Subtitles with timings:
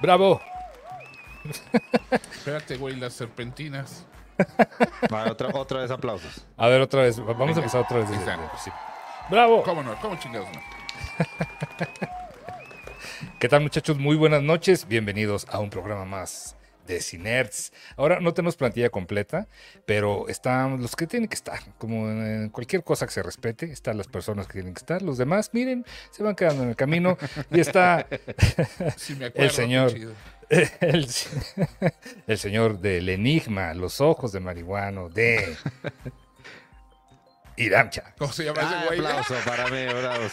[0.00, 0.40] ¡Bravo!
[2.10, 4.06] Espérate, güey, las serpentinas.
[5.10, 6.46] Vale, otra, otra vez aplausos.
[6.56, 7.18] A ver, otra vez.
[7.18, 8.10] Vamos a empezar otra vez.
[8.10, 8.36] desde.
[9.30, 9.62] ¡Bravo!
[9.62, 9.94] ¿Cómo no?
[10.00, 10.60] ¿Cómo chingados no?
[13.38, 13.98] ¿Qué tal, muchachos?
[13.98, 14.88] Muy buenas noches.
[14.88, 16.56] Bienvenidos a un programa más
[16.94, 17.72] de Cinerts.
[17.96, 19.48] Ahora no tenemos plantilla completa,
[19.86, 21.60] pero están los que tienen que estar.
[21.78, 25.02] Como en cualquier cosa que se respete, están las personas que tienen que estar.
[25.02, 27.16] Los demás, miren, se van quedando en el camino.
[27.50, 28.06] Y está
[28.96, 29.34] Sí, me acuerdo.
[29.46, 29.92] el señor.
[30.80, 31.06] El,
[32.26, 35.56] el señor del enigma, los ojos de marihuano, de
[37.64, 38.14] Iramcha.
[38.18, 38.98] ¿Cómo se llama Ah, ese güey?
[39.00, 40.32] aplauso para mí, bravos.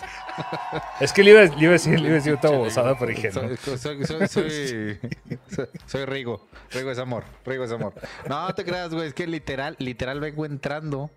[1.00, 3.12] Es que le iba, le iba a decir, le iba a decir otra bozada, pero
[3.12, 3.56] dije, no.
[3.58, 5.00] Soy, soy, soy, soy,
[5.50, 6.48] soy- soy Rigo.
[6.72, 7.24] Rigo es amor.
[7.46, 7.94] Rigo es amor.
[8.28, 9.08] No te creas, güey.
[9.08, 11.10] Es que literal, literal vengo entrando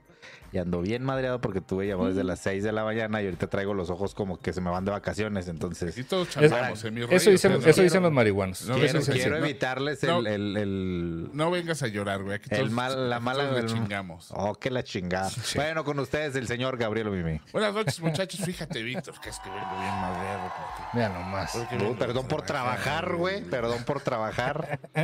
[0.53, 3.47] y ando bien madreado porque tuve llamado desde las 6 de la mañana y ahorita
[3.49, 5.47] traigo los ojos como que se me van de vacaciones.
[5.49, 8.13] Entonces, Aquí todos chambamos, eh, mi rey, Eso o dicen, sea, no- eso dicen los
[8.13, 8.63] marihuanos.
[8.67, 10.19] No, Eso quiero, evitarles No.
[10.19, 12.37] el, el, el- No vengas a llorar, güey.
[12.37, 13.57] Aquí el mal, la mala.
[13.59, 14.31] el- chingamos.
[14.33, 15.31] Oh, que la chingada.
[15.55, 17.41] Bueno, con ustedes el señor Gabriel Mimi.
[17.53, 18.41] Buenas noches, muchachos.
[18.45, 20.53] Fíjate, Víctor, que es que vengo bien madreado.
[20.93, 21.55] Mira nomás.
[21.55, 23.43] Uh, perdón por trabajar, güey.
[23.43, 24.81] Perdón por trabajar.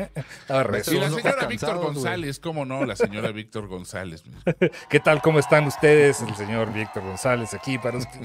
[0.49, 1.77] Y la señora Víctor.
[1.79, 2.85] González, ¿cómo no?
[2.85, 4.23] La señora Víctor González.
[4.89, 5.21] ¿Qué tal?
[5.23, 6.21] ¿Cómo están ustedes?
[6.23, 8.21] El señor Víctor González aquí para usted,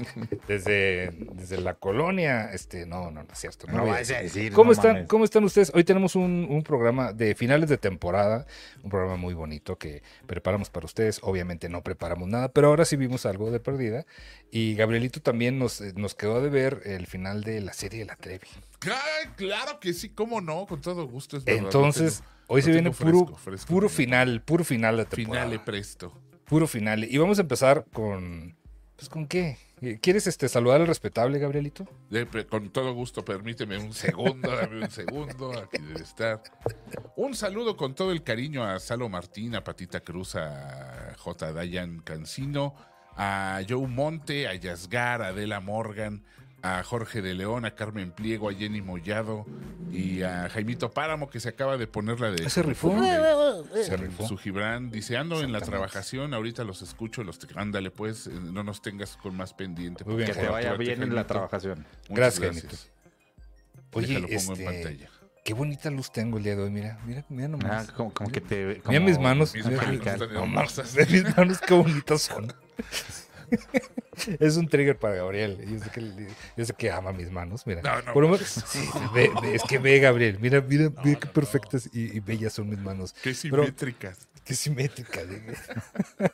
[0.46, 2.50] desde, desde la colonia.
[2.52, 3.66] Este, no, no, no es cierto.
[3.66, 4.52] No No voy a decir.
[4.52, 5.06] ¿Cómo no están.
[5.06, 5.70] ¿Cómo están ustedes?
[5.74, 8.46] Hoy tenemos un, un programa de finales de temporada,
[8.82, 11.20] un programa muy bonito que preparamos para ustedes.
[11.22, 14.04] Obviamente no preparamos nada, pero ahora sí vimos algo de perdida.
[14.50, 18.04] Y Gabrielito también nos, eh, nos quedó de ver el final de la serie de
[18.06, 18.46] la Trevi.
[18.82, 20.66] Ay, claro que sí, ¿cómo no?
[20.66, 21.36] Con todo gusto.
[21.36, 23.66] Es verdad, Entonces, tengo- hoy se viene tengo puro, fresco, fresco.
[23.68, 25.44] puro final, puro final de temporada.
[25.46, 26.12] Finale presto.
[26.52, 27.04] Puro final.
[27.04, 28.54] Y vamos a empezar con.
[28.96, 29.56] Pues con qué?
[30.02, 31.88] ¿Quieres este, saludar al respetable, Gabrielito?
[32.50, 36.42] Con todo gusto, permíteme un segundo, dame un segundo, aquí debe estar.
[37.16, 41.54] Un saludo con todo el cariño a Salo Martín, a Patita Cruz, a J.
[41.54, 42.74] Dayan Cancino,
[43.16, 46.22] a Joe Monte, a Yasgar, a Adela Morgan,
[46.62, 49.44] a Jorge de León, a Carmen Pliego, a Jenny Mollado
[49.90, 52.48] y a Jaimito Páramo, que se acaba de poner la de...
[52.48, 52.90] Se rifó.
[53.00, 54.26] de- Se rifó.
[54.28, 58.30] Su Gibran dice, ando en la trabajación, ahorita los escucho, los te- ándale pues, eh,
[58.30, 60.04] no nos tengas con más pendiente.
[60.04, 61.26] Muy bien, Que te vaya bien en la Jaimito.
[61.26, 61.86] trabajación.
[62.08, 62.88] Muchas Gracias,
[63.94, 65.10] Oye, Déjalo, pongo en este, pantalla.
[65.44, 66.70] qué bonita luz tengo el día de hoy.
[66.70, 67.88] Mira, mira, mira nomás.
[67.88, 68.64] Ah, como, como que te.
[68.66, 69.52] mira como- mis manos.
[69.54, 70.46] mis mira, manos mira, no
[71.10, 72.46] mis manos qué bonitas son.
[74.40, 75.58] es un trigger para Gabriel.
[75.68, 76.26] Yo sé que,
[76.56, 77.66] yo sé que ama mis manos.
[77.66, 77.82] Mira.
[77.82, 78.34] No, no, Por lo no.
[78.36, 80.38] menos- sí, ve- ve- es que ve, Gabriel.
[80.40, 83.12] Mira, mira, mira qué perfectas y, y bellas son mis manos.
[83.14, 84.28] Qué Pero- simétricas.
[84.44, 85.24] Qué simétrica.
[85.24, 85.54] dije.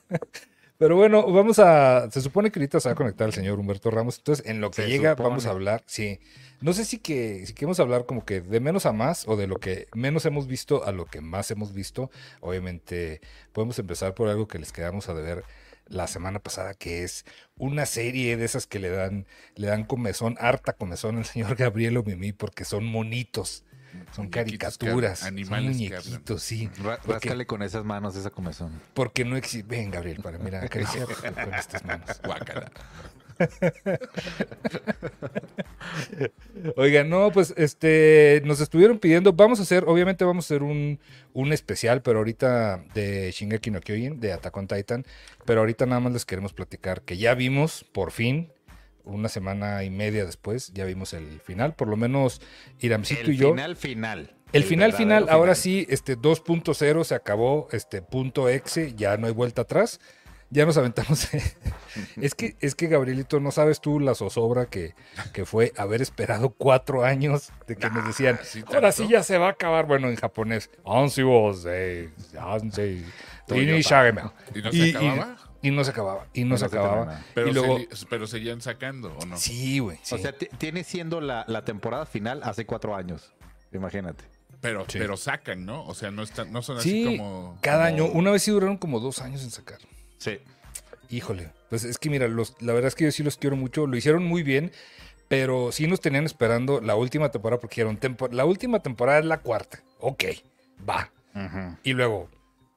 [0.79, 2.09] Pero bueno, vamos a.
[2.11, 4.19] Se supone que ahorita se va a conectar el señor Humberto Ramos.
[4.19, 5.29] Entonces, en lo que Se llega, supone.
[5.29, 5.83] vamos a hablar.
[5.87, 6.21] Sí.
[6.61, 9.47] No sé si que si queremos hablar como que de menos a más o de
[9.49, 12.11] lo que menos hemos visto a lo que más hemos visto.
[12.41, 13.21] Obviamente,
[13.53, 15.45] podemos empezar por algo que les quedamos a deber
[15.89, 17.25] la semana pasada, que es
[17.57, 21.97] una serie de esas que le dan, le dan comezón, harta comezón al señor Gabriel
[21.97, 23.65] o Mimi, porque son monitos.
[24.13, 26.69] Son caricaturas, animales muñequitos, sí.
[26.83, 28.71] Porque- Ráscale con esas manos esa comezón.
[28.93, 29.67] porque no existe.
[29.67, 32.21] Ven, Gabriel, para mirar, acariciar con estas manos.
[32.23, 32.71] Guácala.
[36.77, 40.99] Oigan, no, pues este, nos estuvieron pidiendo, vamos a hacer, obviamente vamos a hacer un,
[41.33, 45.05] un especial, pero ahorita de Shingeki no Kyojin, de Attack on Titan,
[45.45, 48.51] pero ahorita nada más les queremos platicar que ya vimos, por fin,
[49.05, 52.41] una semana y media después, ya vimos el final, por lo menos
[52.81, 53.51] Iramcito El y yo.
[53.51, 54.35] final final.
[54.53, 55.57] El final final, ahora final.
[55.57, 60.01] sí, este 2.0 se acabó, este punto exe, ya no hay vuelta atrás.
[60.51, 61.29] Ya nos aventamos.
[62.17, 64.95] es que, es que Gabrielito, no sabes tú la zozobra que,
[65.35, 69.37] que fue haber esperado cuatro años de que nos decían, ¿sí ahora sí ya se
[69.37, 69.87] va a acabar.
[69.87, 73.05] Bueno, en japonés, "Onsi wo zei, yansei,
[73.47, 73.73] Toyota.
[73.73, 74.23] ini shageme".
[74.55, 75.37] ¿Y no se acababa?
[75.61, 77.21] Y, no se acababa, y no, no se se acababa.
[77.35, 79.37] Pero, y luego, se- pero seguían sacando, ¿o no?
[79.37, 79.99] sí, güey.
[80.03, 80.15] sí.
[80.15, 83.35] O sea, ti- tiene siendo la, la temporada final hace cuatro años.
[83.73, 84.25] Imagínate.
[84.61, 84.99] Pero, Sí.
[84.99, 85.85] pero sacan, ¿no?
[85.85, 87.59] O sea, no, están, no son así Sí, como...
[87.61, 89.79] cada como- año, una vez sí duraron como dos años en sacar.
[90.19, 90.39] Sí.
[91.11, 93.87] Híjole, pues es que mira, los, la verdad es que yo sí los quiero mucho,
[93.87, 94.73] lo hicieron muy bien,
[95.29, 99.25] pero sí nos tenían esperando la última temporada porque dijeron, "Tempo- la última temporada es
[99.25, 100.25] la cuarta, ok,
[100.89, 101.11] va.
[101.83, 102.29] Y luego,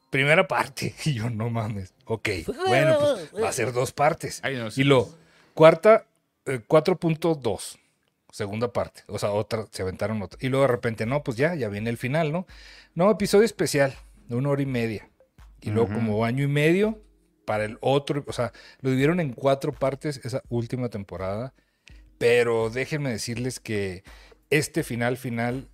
[0.09, 2.29] primera parte, y yo no mames, ok,
[2.67, 4.39] bueno, pues va a ser dos partes.
[4.43, 4.81] Ay, no, sí.
[4.81, 5.09] Y lo,
[5.53, 6.05] cuarta,
[6.45, 7.77] eh, 4.2,
[8.31, 10.37] segunda parte, o sea, otra, se aventaron otra.
[10.41, 12.47] Y luego de repente, no, pues ya, ya viene el final, ¿no?
[12.95, 13.93] No, episodio especial,
[14.27, 15.09] de una hora y media.
[15.61, 16.99] Y luego como año y medio
[17.51, 21.53] para el otro, o sea, lo dividieron en cuatro partes esa última temporada.
[22.17, 24.05] Pero déjenme decirles que
[24.49, 25.67] este final final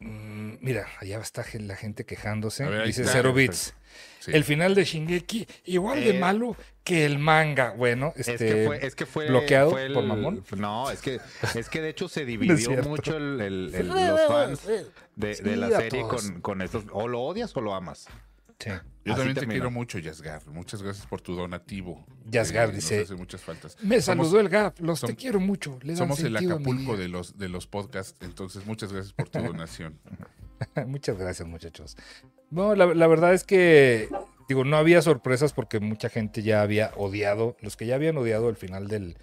[0.00, 2.64] mira, allá está la gente quejándose.
[2.64, 3.12] Ver, Dice está.
[3.12, 3.74] Zero Bits.
[4.20, 4.30] Sí.
[4.32, 7.72] El final de Shingeki, igual de Eh, malo que el manga.
[7.76, 8.46] Bueno, Es este.
[8.54, 10.42] que fue, es que fue bloqueado fue el- por mamón.
[10.56, 11.20] No, es que,
[11.54, 12.24] es que de hecho se
[12.70, 14.66] dividió mucho el- los fans
[15.16, 16.84] de, Sí, de la serie con, con estos.
[16.92, 18.06] O lo odias o lo amas.
[18.58, 18.70] Sí.
[19.04, 20.44] Yo Así también te quiero mucho, Yasgar.
[20.48, 22.04] Muchas gracias por tu donativo.
[22.26, 23.76] Yasgar Eh, dice, Nos hace muchas faltas.
[23.82, 25.78] Me Somos- saludó el Gap, los te quiero mucho.
[25.82, 29.98] Le Somos el Acapulco de los, de los podcasts, entonces muchas gracias por tu donación.
[30.88, 31.96] Muchas gracias, muchachos.
[32.50, 34.08] No, la, la verdad es que,
[34.48, 38.48] digo, no había sorpresas porque mucha gente ya había odiado, los que ya habían odiado
[38.48, 39.16] el final del,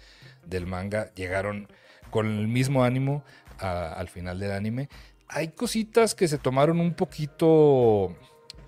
[0.46, 1.68] del manga llegaron
[2.10, 3.22] con el mismo ánimo
[3.58, 4.88] a- al final del anime.
[5.28, 8.16] Hay cositas que se tomaron un poquito,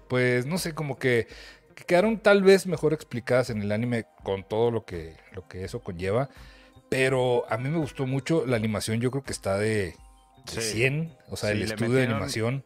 [0.08, 1.26] pues, no sé, como que,
[1.75, 5.64] que quedaron tal vez mejor explicadas en el anime con todo lo que, lo que
[5.64, 6.28] eso conlleva.
[6.88, 9.94] Pero a mí me gustó mucho la animación, yo creo que está de,
[10.55, 10.60] de Sí.
[10.60, 12.64] 100, o sea, Sí, el estudio de animación.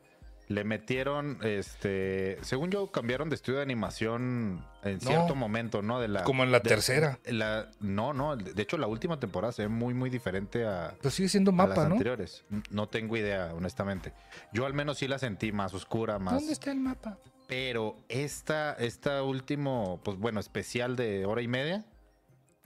[0.49, 5.99] Le metieron, este, según yo, cambiaron de estudio de animación en cierto momento, ¿no?
[5.99, 7.19] De la, Como en la de- tercera.
[7.25, 11.11] la- no, no, de hecho la última temporada se ve muy, muy diferente a, Pero
[11.11, 11.93] sigue siendo a mapa, las ¿no?
[11.95, 12.45] anteriores.
[12.71, 14.13] No tengo idea, honestamente.
[14.53, 16.35] Yo al menos sí la sentí más oscura, más...
[16.35, 17.19] ¿Dónde está el mapa?
[17.55, 21.85] Pero esta, esta último, pues bueno, especial de hora y media,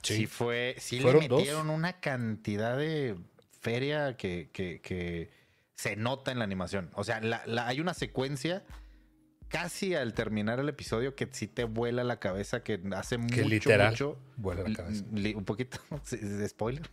[0.01, 3.17] sí, fue, sí le metieron una cantidad de
[3.59, 5.29] feria que, que, que
[5.75, 6.89] se nota en la animación.
[6.93, 8.63] O sea, la- la- hay una secuencia
[9.49, 13.89] casi al terminar el episodio que sí te vuela la cabeza, que hace mucho, literal
[13.91, 14.17] mucho.
[14.37, 15.03] Vuela la cabeza.
[15.13, 16.89] li- un poquito sí, de spoiler.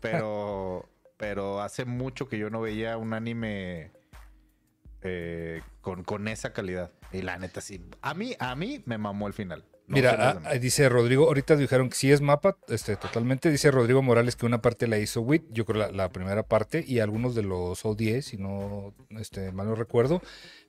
[0.00, 0.88] Pero,
[1.18, 3.90] pero hace mucho que yo no veía un anime
[5.02, 6.92] eh, con, con esa calidad.
[7.12, 7.84] Y la neta, sí.
[8.02, 9.64] A mí, a mí me mamó el final.
[9.86, 13.50] No Mira, ah, dice Rodrigo, ahorita dijeron que sí es mapa, este, totalmente.
[13.50, 16.84] Dice Rodrigo Morales que una parte la hizo Wit, yo creo la, la primera parte,
[16.86, 20.20] y algunos de los ODS, si no este, mal no recuerdo.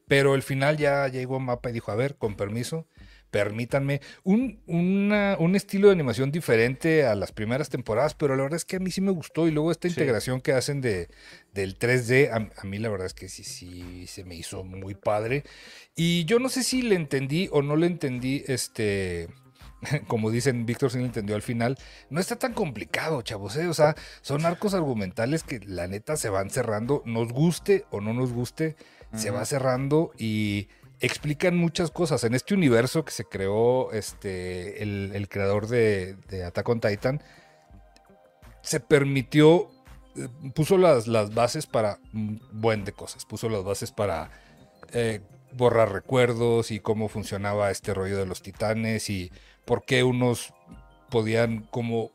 [0.08, 2.88] Pero el final ya llegó mapa y dijo, a ver, con permiso,
[3.32, 4.02] permítanme.
[4.24, 8.66] Un, una- un estilo de animación diferente a las primeras temporadas, pero la verdad es
[8.66, 9.48] que a mí sí me gustó.
[9.48, 9.94] Y luego esta Sí.
[9.94, 11.10] integración que hacen de,
[11.54, 14.96] del 3D, a, a mí la verdad es que sí, sí, se me hizo muy
[14.96, 15.44] padre.
[15.96, 19.28] Y yo no sé si le entendí o no le entendí, este,
[20.08, 21.78] como dicen, Víctor sí le entendió al final.
[22.10, 23.68] No está tan complicado, chavos, ¿eh?
[23.68, 28.14] O sea, son arcos argumentales que la neta se van cerrando, nos guste o no
[28.14, 28.76] nos guste,
[29.16, 30.68] se va cerrando y
[31.00, 32.24] explican muchas cosas.
[32.24, 37.22] En este universo que se creó este, el, creador de, de Attack on Titan,
[38.62, 39.70] se permitió,
[40.16, 43.26] eh, puso las, las bases para un buen de cosas.
[43.26, 44.32] Puso las bases para
[44.94, 45.22] eh,
[45.54, 49.32] borrar recuerdos y cómo funcionaba este rollo de los titanes y
[49.66, 50.54] por qué unos
[51.10, 52.12] podían como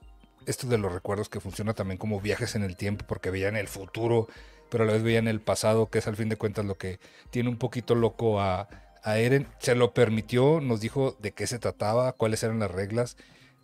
[0.47, 3.67] esto de los recuerdos que funciona también como viajes en el tiempo porque veían el
[3.67, 4.29] futuro
[4.75, 6.99] pero a la vez veían el pasado que es al fin de cuentas lo que
[7.31, 8.69] tiene un poquito loco a,
[9.05, 13.17] a Eren se lo permitió nos dijo de qué se trataba cuáles eran las reglas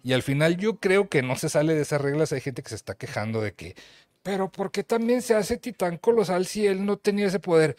[0.05, 2.69] y al final yo creo que no se sale de esas reglas hay gente que
[2.69, 3.75] se está quejando de que
[4.23, 7.77] pero ¿por qué también se hace titán colosal si él no tenía ese poder?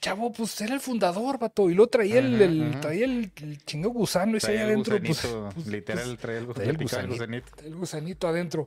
[0.00, 1.70] Chavo, pues era el fundador, vato.
[1.70, 2.80] Y lo traía el, Ajá, el- ajá.
[2.80, 4.98] traía el, el chingo gusano ese ahí adentro.
[4.98, 7.46] Pues, gusanito, pues, literal, pues, traía el, traía el gusanito.
[7.64, 8.66] el gusanito adentro.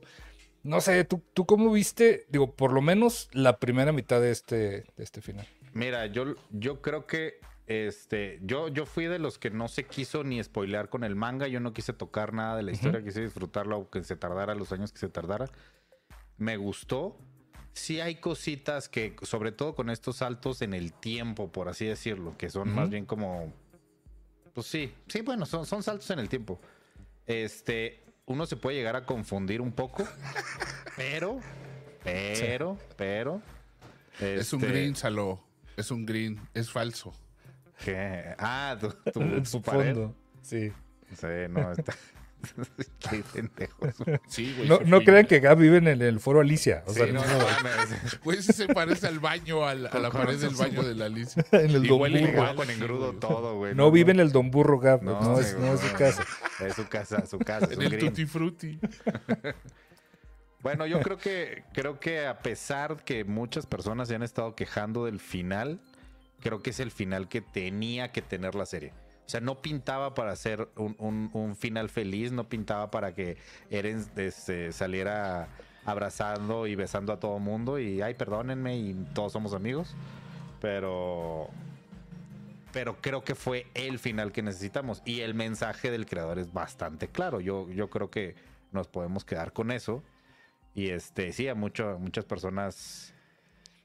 [0.62, 2.26] No sé, ¿tú, ¿tú cómo viste?
[2.28, 5.46] Digo, por lo menos la primera mitad de este, de este final.
[5.72, 10.24] Mira, yo, yo creo que este, yo, yo fui de los que no se quiso
[10.24, 11.48] ni spoilear con el manga.
[11.48, 14.90] Yo no quise tocar nada de la historia, quise disfrutarlo aunque se tardara los años
[14.90, 15.50] que se tardara.
[16.38, 17.18] Me gustó.
[17.74, 22.36] Sí hay cositas que, sobre todo con estos saltos en el tiempo, por así decirlo,
[22.38, 23.52] que son más bien como.
[24.54, 26.58] Pues sí, sí, bueno, son, son saltos en el tiempo.
[27.26, 30.06] Este, uno se puede llegar a confundir un poco,
[30.96, 31.40] pero,
[32.04, 33.42] pero, pero.
[34.20, 35.40] Es un este, green, Salo.
[35.76, 36.40] Es un green.
[36.54, 37.14] Es falso.
[37.84, 38.34] ¿Qué?
[38.38, 39.94] Ah, tu, tu, En tu su pared.
[39.94, 40.14] fondo.
[40.42, 40.72] Sí.
[41.14, 41.94] Sí, no, está.
[43.10, 43.94] Qué pendejos.
[44.28, 44.68] Sí, güey.
[44.86, 46.84] No, crean que Gab vive en el, el foro Alicia.
[46.86, 48.20] O Sí, sea, no, no, no mames.
[48.24, 51.44] Güey, sí se parece al baño, al- a la pared del baño de la Alicia.
[51.52, 52.16] en el Y Don igual.
[52.16, 53.74] Igual con engrudo Sí, todo, güey.
[53.74, 55.02] No vive en el Don Burro, Gab.
[55.02, 56.24] No, No, es, güey, no es su casa.
[56.60, 57.66] Es su casa, su casa.
[57.66, 58.06] es En el green.
[58.08, 58.78] Tutti Frutti.
[60.60, 65.04] Bueno, yo creo que creo que a pesar que muchas personas se han estado quejando
[65.04, 65.80] del final,
[66.40, 68.92] creo que es el final que tenía que tener la serie.
[69.28, 73.36] O sea, no pintaba para hacer un, un- final feliz, no pintaba para que
[73.68, 75.48] Eren este, saliera
[75.84, 79.94] abrazando y besando a todo mundo y ay, perdónenme y todos somos amigos.
[80.62, 81.50] Pero
[82.72, 87.08] pero creo que fue el final que necesitamos y el mensaje del creador es bastante
[87.08, 87.40] claro.
[87.42, 88.34] Yo, yo creo que
[88.72, 90.02] nos podemos quedar con eso.
[90.74, 93.12] Y este, sí, a mucho- muchas personas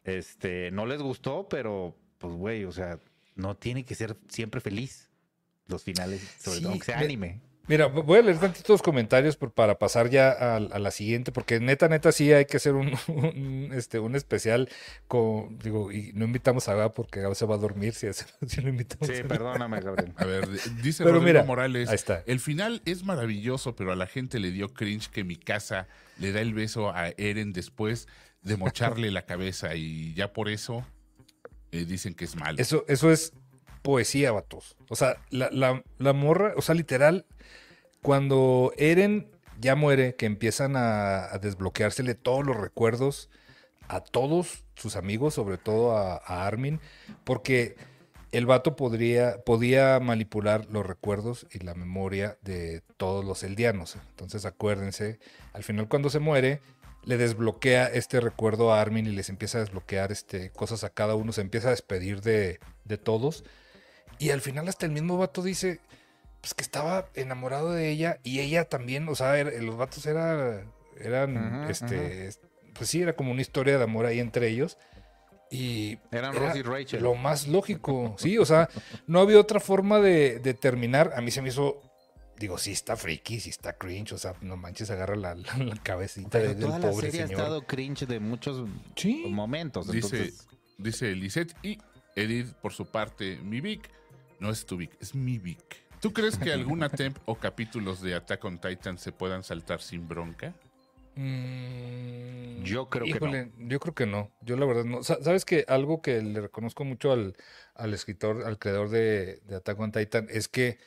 [0.05, 2.97] este, no les gustó, pero pues, güey, o sea,
[3.35, 5.09] no tiene que ser siempre feliz.
[5.73, 7.41] Los finales, sobre Sí, todo, aunque sea me- anime.
[7.65, 11.61] Mira, voy a leer tantitos comentarios por- para pasar ya a, a la siguiente, porque
[11.61, 14.67] neta, neta, sí hay que hacer un, un, este, un especial
[15.07, 18.25] con, digo, y no invitamos a Gab porque Gab se va a dormir si, hace-
[18.47, 19.07] si lo invitamos.
[19.07, 20.11] Sí, perdóname, Gabriel.
[20.17, 20.45] A ver,
[20.81, 21.87] dice Pero Rodrigo mira, Morales.
[21.87, 22.21] ahí está.
[22.27, 25.87] El final es maravilloso, pero a la gente le dio cringe que mi casa
[26.19, 28.09] le da el beso a Eren después
[28.41, 30.85] de mocharle la cabeza y ya por eso
[31.71, 32.57] eh, dicen que es malo.
[32.61, 33.31] Eso, eso es
[33.83, 34.77] poesía, vatos.
[34.89, 37.27] O sea, la, la- la morra, o sea, literal,
[38.01, 43.29] cuando Eren ya muere, que empiezan a, a desbloqueársele todos los recuerdos
[43.89, 46.79] a todos sus amigos, sobre todo a, Armin,
[47.23, 47.75] porque
[48.31, 53.95] el vato podría, podía manipular los recuerdos y la memoria de todos los eldianos.
[54.11, 55.19] Entonces acuérdense,
[55.53, 56.61] al final cuando se muere,
[57.05, 61.15] le desbloquea este recuerdo a Armin y les empieza a desbloquear este, cosas a cada
[61.15, 63.43] uno, se empieza a despedir de, de todos.
[64.19, 65.79] Y al final hasta el mismo vato dice
[66.41, 70.61] pues que estaba enamorado de ella y ella también, o sea, los vatos era,
[70.99, 72.31] eran, este,
[72.73, 74.77] pues sí, era como una historia de amor ahí entre ellos.
[75.49, 77.01] Y Eran era Ross y Rachel.
[77.03, 78.69] lo más lógico, sí, o sea,
[79.07, 81.13] no había otra forma de, de terminar.
[81.15, 81.79] A mí se me hizo,
[82.37, 85.75] digo, sí está freaky, sí está cringe, o sea, no manches, agarra la, la- la
[85.77, 87.41] cabecita Pero del toda la pobre serie ha señor.
[87.41, 88.67] estado cringe de muchos
[88.97, 89.23] Sí.
[89.29, 89.89] momentos.
[89.89, 91.77] Dice, Entonces, dice Lisette y
[92.17, 93.89] Edith, por su parte, mi Vic,
[94.43, 95.57] no es tu Vic, es mi Vic.
[96.01, 100.05] ¿Tú crees que alguna temp o capítulos de Attack on Titan se puedan saltar sin
[100.07, 100.53] bronca?
[101.15, 104.29] Mm, Yo creo que híjole, Yo creo que no.
[104.41, 105.01] Yo la verdad no.
[105.01, 107.35] Sa- ¿Sabes que Algo que le reconozco mucho al,
[107.75, 110.77] al escritor, al creador de, de Attack on Titan, es que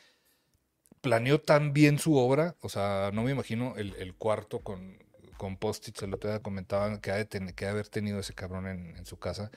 [1.01, 2.55] planeó tan bien su obra.
[2.61, 4.99] O sea, no me imagino el, el cuarto con,
[5.37, 8.19] con post-its, el otro día comentaban que ha de, ten- que ha de haber tenido
[8.19, 9.49] ese cabrón en, en su casa.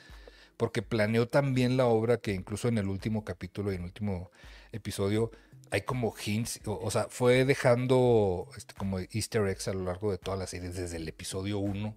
[0.61, 3.87] Porque planeó tan bien la obra que incluso en el último capítulo y en el
[3.87, 4.31] último
[4.73, 5.31] episodio
[5.71, 10.11] hay como hints, o, o sea, fue dejando este, como easter eggs a lo largo
[10.11, 11.97] de toda la serie, desde el episodio 1.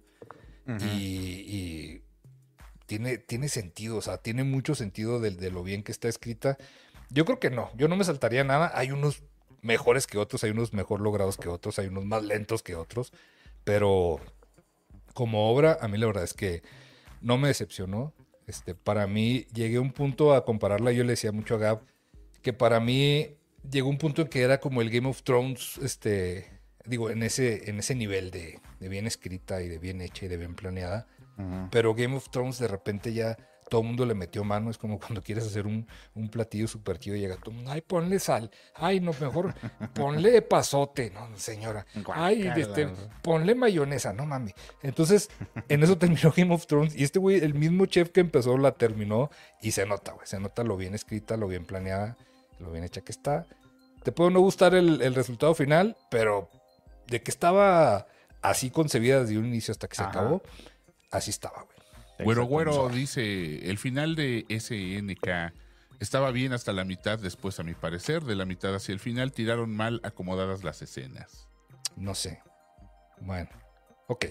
[0.66, 0.76] ujú.
[0.82, 2.02] y, y
[2.86, 6.56] tiene, tiene sentido, o sea, tiene mucho sentido de, de lo bien que está escrita.
[7.10, 8.72] Yo creo que no, yo no me saltaría nada.
[8.74, 9.24] Hay unos
[9.60, 13.12] mejores que otros, hay unos mejor logrados que otros, hay unos más lentos que otros,
[13.62, 14.20] pero
[15.12, 16.62] como obra, a mí la verdad es que
[17.20, 18.14] no me decepcionó.
[18.46, 21.80] Este, para mí, llegué a un punto a compararla, yo le decía mucho a Gab,
[22.42, 23.36] que para mí
[23.70, 26.46] llegó un punto en que era como el Game of Thrones, este,
[26.84, 30.28] digo, en ese, en ese nivel de, de bien escrita y de bien hecha y
[30.28, 31.06] de bien planeada.
[31.72, 33.36] Pero Game of Thrones de repente ya
[33.68, 34.70] todo el mundo le metió mano.
[34.70, 37.70] Es como cuando quieres hacer un, un platillo súper chido y llega todo el mundo,
[37.70, 38.50] ay, ponle sal.
[38.74, 39.54] Ay, no, mejor
[39.94, 41.10] ponle pasote.
[41.10, 41.86] No, señora.
[42.12, 42.88] Ay, este,
[43.22, 44.12] ponle mayonesa.
[44.12, 44.54] No mames.
[44.82, 45.30] Entonces,
[45.68, 46.94] en eso terminó Game of Thrones.
[46.96, 49.30] Y este güey, el mismo chef que empezó, la terminó.
[49.60, 50.26] Y se nota, güey.
[50.26, 52.16] Se nota lo bien escrita, lo bien planeada,
[52.58, 53.46] lo bien hecha que está.
[54.02, 56.50] Te puede no gustar el, el resultado final, pero
[57.06, 58.06] de que estaba
[58.42, 60.10] así concebida desde un inicio hasta que se Ajá.
[60.10, 60.42] acabó,
[61.10, 61.73] así estaba, güey.
[62.18, 62.44] Güero.
[62.44, 65.52] Güero dice, el final de SNK
[66.00, 69.32] estaba bien hasta la mitad, después a mi parecer, de la mitad hacia el final
[69.32, 71.48] tiraron mal acomodadas las escenas.
[71.96, 72.42] No sé.
[73.20, 73.48] Bueno,
[74.08, 74.26] ok.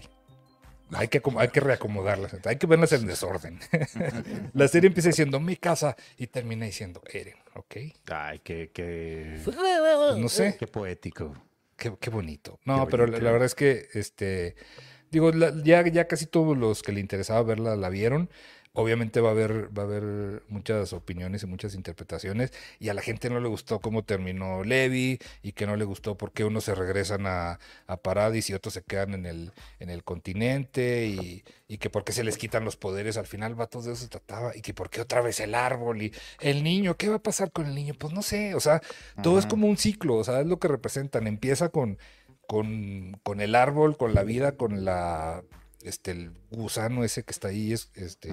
[0.96, 2.36] Hay que, hay que reacomodarlas.
[2.46, 3.60] Hay que verlas en desorden.
[4.54, 7.76] la serie empieza diciendo mi casa y termina diciendo Eren, ¿ok?
[8.12, 10.56] Ay, qué, qué, Pues no sé.
[10.60, 11.34] qué poético.
[11.76, 12.60] Qué, qué bonito.
[12.66, 14.56] No, Qué pero la verdad es que, este,
[15.14, 18.30] digo, la- ya, ya casi todos los que le interesaba verla la vieron.
[18.76, 22.52] Obviamente va a haber, va a haber muchas opiniones y muchas interpretaciones.
[22.80, 26.18] Y a la gente no le gustó cómo terminó Levi y que no le gustó
[26.18, 29.92] por qué unos se regresan a, a Paradis y otros se quedan en el, en
[29.92, 33.16] el continente y, y que por qué se les quitan los poderes.
[33.18, 34.58] Al final, vatos de eso se trataba.
[34.58, 36.98] Y que por qué otra vez el árbol y el niño.
[36.98, 37.94] ¿Qué va a pasar con el niño?
[37.94, 38.56] Pues no sé.
[38.56, 38.82] O sea,
[39.22, 40.16] todo es como un ciclo.
[40.16, 41.28] O sea, es lo que representan.
[41.28, 42.00] Empieza con,
[42.48, 45.44] con, con el árbol, con la vida, con la
[45.82, 48.32] este el gusano ese que está ahí es, este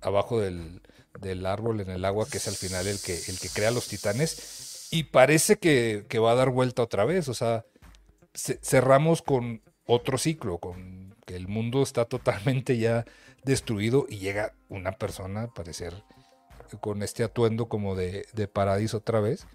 [0.00, 0.80] abajo del,
[1.20, 3.88] del árbol en el agua que es al final el que el que crea los
[3.88, 4.88] titanes.
[4.90, 7.64] Y parece que, que va a dar vuelta otra vez o sea
[8.34, 13.04] ce- cerramos con otro ciclo con que el mundo está totalmente ya
[13.44, 16.02] destruido y llega una persona a parecer
[16.80, 19.46] con este atuendo como de, de paradiso otra vez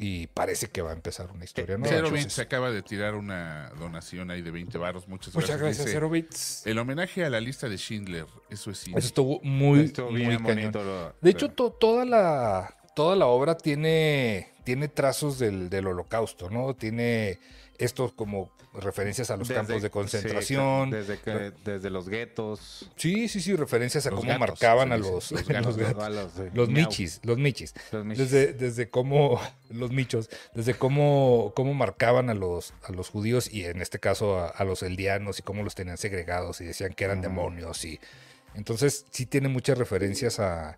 [0.00, 1.92] y parece que va a empezar una historia nueva.
[1.94, 5.08] Zero Bits se acaba de tirar una donación ahí de 20 varos.
[5.08, 5.50] Muchas gracias.
[5.50, 6.66] Muchas gracias, Dice, Zero Bits.
[6.66, 8.96] El homenaje a la lista de Schindler, eso es cine.
[8.98, 10.44] Eso estuvo muy, Estuvo muy bien cañón.
[10.72, 10.84] bonito.
[10.84, 16.50] lo- De hecho, to- toda, la, toda la obra tiene, tiene trazos del, del holocausto,
[16.50, 16.74] ¿no?
[16.74, 17.38] Tiene
[17.78, 20.90] Esto como referencias a los Desde- campos de sí, concentración.
[20.90, 22.90] desde, que- desde los guetos.
[22.96, 26.04] Sí, sí, sí, referencias a Los cómo gatos, marcaban a los, los los, gatos, gatos.
[26.04, 26.86] a los, eh, Los miau.
[26.86, 27.72] michis, los michis.
[28.14, 33.64] Desde, desde cómo, los michos, desde cómo, cómo marcaban a los, a los judíos y
[33.64, 37.04] en este caso a, a los eldianos y cómo los tenían segregados y decían que
[37.04, 37.82] eran demonios.
[37.86, 37.98] y
[38.54, 40.76] Entonces sí tiene muchas referencias a-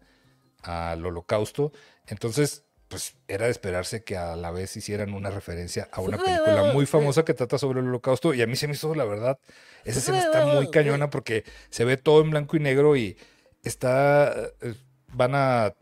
[0.63, 1.73] al holocausto.
[2.07, 6.73] Entonces, pues era de esperarse que a la vez hicieran una referencia a una película
[6.75, 8.35] muy famosa que trata sobre el holocausto.
[8.35, 9.39] Y a mí se me hizo, la verdad,
[9.85, 13.17] esa escena está muy cañona porque se ve todo en blanco y negro y
[13.63, 14.35] está...
[14.61, 14.75] eh,
[15.13, 15.73] Van a...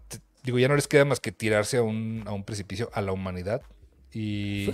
[0.43, 3.13] Digo, ya no les queda más que tirarse a un, a un precipicio a la
[3.13, 3.63] humanidad.
[4.13, 4.71] Y,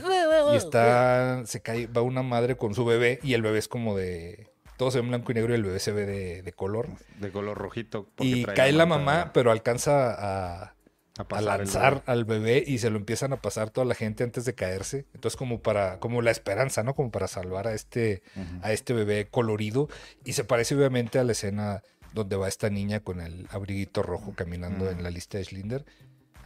[0.53, 1.43] y está...
[1.47, 4.49] Se cae, va una madre con su bebé y el bebé es como de...
[4.77, 6.89] Todo se ve en blanco y negro y el bebé se ve de, de color.
[7.21, 8.09] De color rojito.
[8.19, 10.74] Y cae la manta mamá, pero alcanza a,
[11.19, 14.45] a a lanzar al bebé y se lo empiezan a pasar toda la gente antes
[14.45, 15.07] de caerse.
[15.15, 16.95] Entonces como para, como la esperanza, ¿no?
[16.95, 18.23] Como para salvar a este,
[18.63, 19.89] a este bebé colorido.
[20.25, 24.35] Y se parece obviamente a la escena donde va esta niña con el abriguito rojo
[24.35, 24.89] caminando Mm.
[24.89, 25.85] en la lista de Schlinder.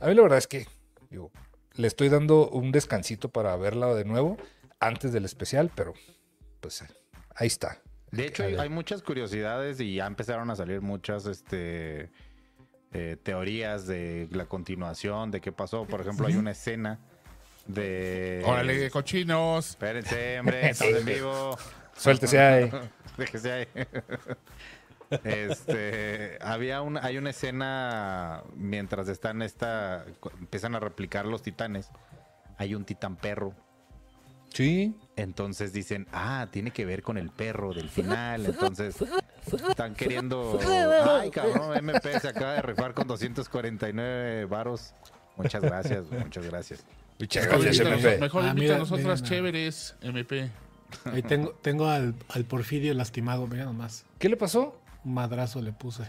[0.00, 0.66] A mí la verdad es que,
[1.10, 1.30] digo,
[1.74, 4.36] le estoy dando un descansito para verla de nuevo
[4.80, 5.94] antes del especial, pero
[6.60, 6.84] pues
[7.34, 7.80] ahí está.
[8.10, 12.10] De hecho, hay muchas curiosidades y ya empezaron a salir muchas este,
[12.92, 15.84] eh, teorías de la continuación, de qué pasó.
[15.84, 16.98] Por ejemplo, hay una escena
[17.66, 18.42] de...
[18.46, 19.70] Órale, cochinos.
[19.70, 21.58] Espérense, hombre, estamos en vivo.
[21.96, 22.70] Suéltese ahí.
[23.16, 23.68] Déjese ahí.
[25.24, 30.04] Este, había una, hay una escena mientras están esta,
[30.38, 31.90] empiezan a replicar los titanes.
[32.58, 33.54] Hay un titán perro.
[34.52, 34.94] Sí.
[35.16, 38.46] Entonces dicen, ah, tiene que ver con el perro del final.
[38.46, 38.96] Entonces
[39.68, 40.58] están queriendo.
[41.20, 44.94] Ay, cabrón, MP se acaba de rifar con 249 varos.
[45.36, 46.84] Muchas gracias, muchas gracias.
[47.18, 48.18] Muchas gracias, MP.
[48.18, 49.28] Mejor Ah, invítanos otras mira.
[49.28, 50.50] chéveres, MP.
[51.04, 54.04] Ahí tengo, tengo al, al Porfirio lastimado, mira nomás.
[54.18, 54.80] ¿Qué le pasó?
[55.04, 56.04] Un madrazo le puse.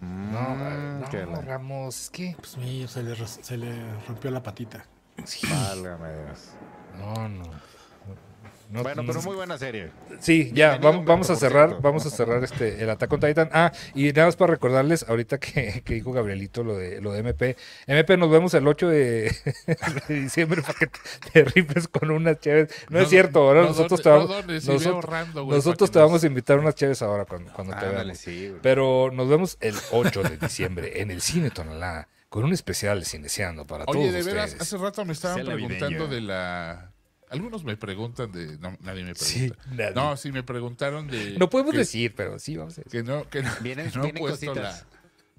[0.00, 0.56] Mm, No,
[1.26, 2.34] no, Ramos, es que...
[2.38, 3.72] Pues mira, se le, se le
[4.08, 4.84] rompió la patita.
[5.50, 6.48] válgame Dios.
[6.98, 7.44] No, no.
[8.72, 9.90] No, Bueno, no- pero muy buena serie.
[10.20, 13.50] Sí, ya, vamos, vamos a cerrar, vamos a cerrar este el Attack on Titan.
[13.52, 17.18] Ah, y nada más para recordarles, ahorita que, que dijo Gabrielito lo de lo de
[17.20, 17.56] MP.
[17.86, 19.30] MP, nos vemos el 8 de,
[20.08, 20.88] de diciembre para que
[21.32, 22.70] te rifes con unas chaves.
[22.88, 26.74] No, es cierto, ahora no nosotros te vamos, nosotros, güey, te vamos a invitar unas
[26.74, 28.16] chaves ahora cuando, cuando te veamos.
[28.18, 28.54] sí.
[28.62, 33.04] Pero nos vemos el 8 de diciembre en el Cine Tonalá con un especial de
[33.04, 34.62] Cineceando para Oye, todos de veras, ustedes.
[34.62, 36.91] hace rato me estaban preguntando de la.
[37.32, 38.58] Algunos me preguntan de.
[38.58, 39.64] No, nadie me Sí, pregunta.
[39.70, 39.94] nadie.
[39.94, 41.36] No, sí me preguntaron de.
[41.38, 42.90] No podemos que- decir, pero sí, vamos a decir.
[42.92, 44.82] Que no, que no, Vienen- que no han vienen puesto la.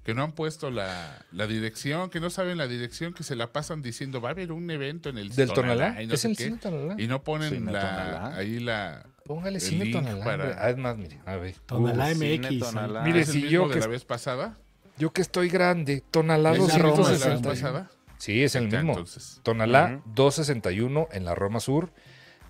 [0.04, 3.52] Que no han puesto la, la dirección, que no saben la dirección, que se la
[3.54, 6.02] pasan diciendo va a haber un evento en el ¿Del Tonalá?
[6.02, 6.94] y no ¿Es el qué, Cine Tonalá?
[6.98, 8.36] Y no ponen la, Tonalá.
[8.36, 9.06] ahí la.
[9.24, 10.22] Póngale Cine Tonalá.
[10.22, 10.58] para- hombre.
[10.60, 11.54] Ah, es más, mire, a ver.
[11.64, 12.58] Tonalá Uh, Cine MX.
[12.60, 13.02] Tonalá.
[13.02, 14.58] Mire, ¿Es el si mismo yo de que- la vez pasada?
[14.98, 17.48] Yo que estoy grande, Tonalá ¿Es el la mismo Roma, de la vez 261.
[17.48, 17.90] pasada?
[18.24, 18.92] Sí, es el mismo.
[18.92, 19.40] entonces.
[19.42, 21.92] Tonalá 261 en la Roma Sur.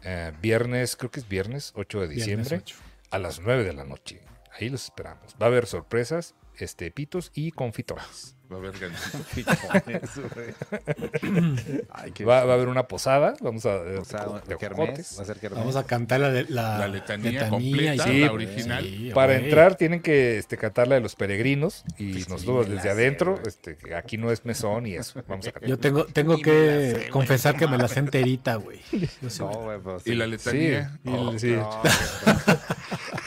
[0.04, 2.62] eh, viernes, creo que es viernes 8 de diciembre
[3.10, 4.20] a las 9 de la noche.
[4.52, 5.34] Ahí los esperamos.
[5.42, 8.36] Va a haber sorpresas, este, pitos y confitores.
[8.54, 9.02] Va a haber ganas.
[11.90, 13.34] Ay, qué Va, va a haber una posada.
[13.40, 13.76] Vamos a.
[14.00, 15.16] O sea, de kermés, ojotes.
[15.18, 15.58] va a ser kermés.
[15.58, 19.10] Vamos a cantar la, la, La letanía y completa, la original.
[19.14, 22.90] Para entrar tienen que este, cantar la de los peregrinos y Sí, nosotros desde sé,
[22.90, 23.42] adentro, güey.
[23.48, 25.22] este, aquí no es mesón y eso.
[25.28, 25.68] Vamos a cantar.
[25.68, 28.80] Yo tengo, tengo que sé, confesar que me la sé enterita, güey.
[29.28, 30.98] Sé, No, Y la letanía.
[31.04, 31.52] Sí, Oh, y- sí.
[31.52, 31.82] No,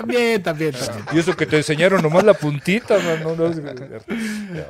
[0.00, 1.04] También, también, también.
[1.12, 3.54] Y eso que te enseñaron nomás la puntita, no, no, no,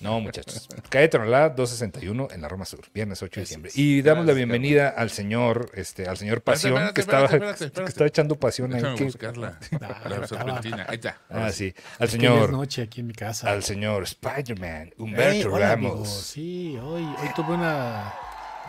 [0.00, 0.68] No, muchachos.
[0.88, 3.70] Calle Tonalá 261 en la Roma Sur, viernes 8 de diciembre.
[3.76, 7.44] Y damos la bienvenida al señor, este, al señor Espérate, Pasión, espérate, que estaba, espérate,
[7.52, 7.90] espérate, que espérate.
[7.90, 8.80] estaba echando pasión ahí.
[8.80, 10.86] Déjame que- buscar la, Ah, la estaba- serpentina.
[10.88, 11.18] Ahí está.
[11.30, 11.66] ah, sí.
[11.66, 13.48] Al que ya es señor, noche aquí en mi casa.
[13.48, 15.90] al señor Spider-Man, Humberto hola, Ramos.
[15.92, 16.08] amigos.
[16.26, 18.12] Sí, hoy, hoy tuve una,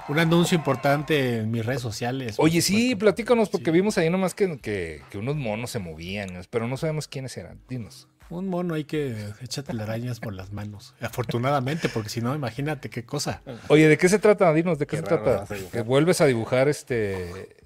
[0.09, 2.35] un anuncio importante en mis redes sociales.
[2.37, 3.71] Oye, sí, platícanos, porque Sí.
[3.71, 7.59] vimos ahí nomás que, que, que unos monos se movían, pero no sabemos quiénes eran.
[7.69, 8.07] Dinos.
[8.29, 10.95] Un mono hay que echar telarañas por las manos.
[11.01, 13.41] Afortunadamente, porque si no, imagínate qué cosa.
[13.67, 14.51] Oye, ¿de qué se trata?
[14.53, 15.45] Dinos, ¿de qué, Qué se trata?
[15.53, 15.71] dibujar.
[15.71, 17.57] Que vuelves a dibujar este.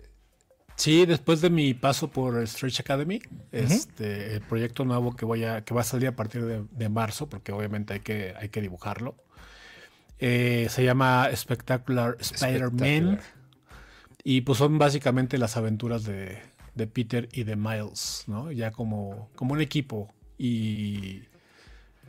[0.75, 3.19] Sí, después de mi paso por Stretch Academy,
[3.51, 6.89] este, el proyecto nuevo que voy a, que va a salir a partir de, de
[6.89, 9.15] marzo, porque obviamente hay que, hay que dibujarlo.
[10.19, 13.19] Eh, se llama Spectacular Spider-Man.
[14.23, 16.39] Y pues son básicamente las aventuras de,
[16.75, 18.51] de Peter y de Miles, ¿no?
[18.51, 20.13] Ya como, como un equipo.
[20.37, 21.23] Y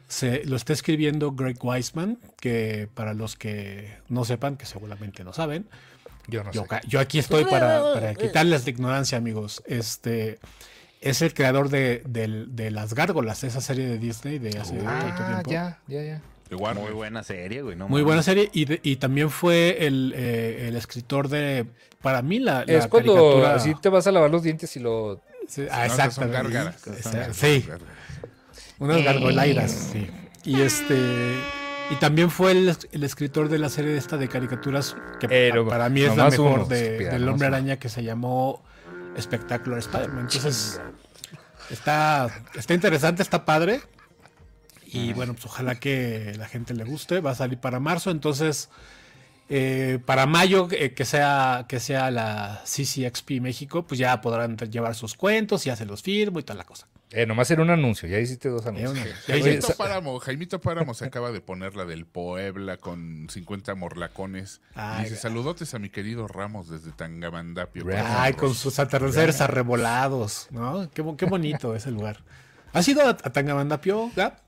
[0.09, 5.33] se, lo está escribiendo Greg Weisman, que para los que no sepan, que seguramente no
[5.33, 5.67] saben,
[6.27, 6.61] Yo no sé.
[6.89, 9.63] Yo, aquí estoy para, para quitarles la ignorancia, amigos.
[9.67, 10.39] Este
[11.01, 15.23] es el creador de, del- de las gárgolas, esa serie de Disney de hace tanto
[15.23, 15.51] Ah, tiempo.
[15.53, 16.23] ya, ya, ya.
[16.83, 17.77] Muy buena serie, güey.
[17.77, 18.49] No Muy buena serie.
[18.53, 21.67] Y, de- y también fue el, eh, el escritor de.
[22.03, 23.55] Para mí, la, la es cuando caricatura.
[23.55, 25.21] así te vas a lavar los dientes y lo...
[25.49, 26.59] Sí, No, ah, exactamente.
[26.87, 27.35] Exacto.
[27.35, 27.67] Sí,
[28.79, 29.71] unas gargolairas.
[29.93, 30.07] Sí.
[30.45, 30.95] Y este.
[31.91, 35.71] Y también fue el, el escritor de la serie esta de caricaturas que Pero pa-
[35.71, 37.47] para mí es la mejor uno, de- estúpida, del Hombre.
[37.49, 38.63] Araña que se llamó
[39.19, 40.29] Spectacular Spider-Man.
[40.31, 40.81] Entonces,
[41.71, 43.81] está, está interesante, está padre.
[44.91, 47.21] Y bueno, pues ojalá que la gente le guste.
[47.21, 48.71] Va a salir para marzo, entonces
[49.51, 54.95] eh, para mayo eh, que sea que sea la CCXP México, pues ya podrán llevar
[54.95, 56.87] sus cuentos, ya se los firmo y toda la cosa.
[57.11, 59.09] Eh, nomás era un anuncio, ya hiciste dos anuncios.
[59.27, 64.61] Jaimito Páramo, Jaimito Páramo se acaba de poner la del Puebla con 50 morlacones.
[64.75, 67.87] Ay, dice, saludotes a mi querido Ramos desde Tangamandapio.
[68.05, 70.91] Ay, con sus atardeceres arrebolados, ¿no?
[70.91, 72.23] Qué, qué bonito ese lugar.
[72.75, 74.48] ¿Has ido a, a Tangamandapio, Gap?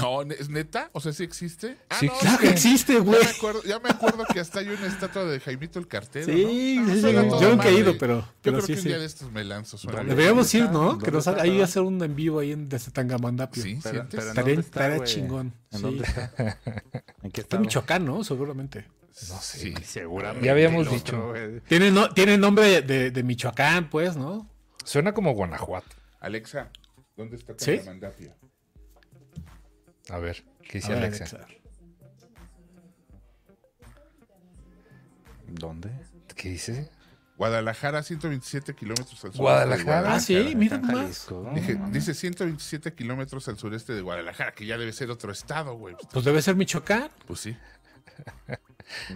[0.00, 0.90] No, ¿es neta?
[0.92, 1.76] O sea, ¿sí existe?
[1.88, 3.22] Ah, Sí no, Claro que existe, Ya güey.
[3.24, 6.26] me, acuerdo, ya me acuerdo que hasta hay una estatua de Jaimito el Cartero.
[6.26, 6.94] Sí, ¿no?
[6.94, 7.28] Sí, suena sí.
[7.28, 8.88] toda Yo nunca he ido, pero- Yo pero creo sí, que un sí.
[8.88, 9.76] día de estos me lanzo.
[10.04, 10.64] Deberíamos ir?
[10.70, 10.70] ¿no?
[10.84, 13.62] ¿Dónde Que nos ahí hacer un en vivo ahí en, desde Tangamandapio.
[13.62, 14.10] Sí, Pero- ¿sientes?
[14.20, 15.82] pero ¿en Estaría- dónde está, chingón, ¿En sí.
[15.82, 16.32] dónde está?
[17.22, 18.22] ¿En qué Está Michoacán, ¿no?
[18.24, 18.86] Seguramente.
[19.30, 19.58] No sé.
[19.58, 19.74] Sí.
[19.82, 20.44] Seguramente.
[20.46, 21.32] Ya habíamos dicho.
[21.68, 24.48] Tiene, no, tiene nombre de, de Michoacán, pues, ¿no?
[24.84, 25.96] Suena como Guanajuato.
[26.20, 26.70] Alexa,
[27.16, 27.80] ¿dónde está ¿Sí?
[30.10, 31.24] A ver, ¿qué dice ver, Alexa?
[31.24, 31.46] Alexa.
[35.48, 35.90] ¿Dónde?
[36.34, 36.90] ¿Qué dice?
[37.36, 39.42] Guadalajara, 127 kilómetros al sureste.
[39.42, 40.08] Guadalajara.
[40.08, 40.96] de Ah, sí, Guadalajara, mira nomás.
[41.02, 41.50] Jalisco.
[41.54, 45.94] Dije, dice 127 kilómetros al sureste de Guadalajara, que ya debe ser otro estado, güey.
[46.12, 47.10] Pues debe ser Michoacán.
[47.26, 47.56] Pues sí.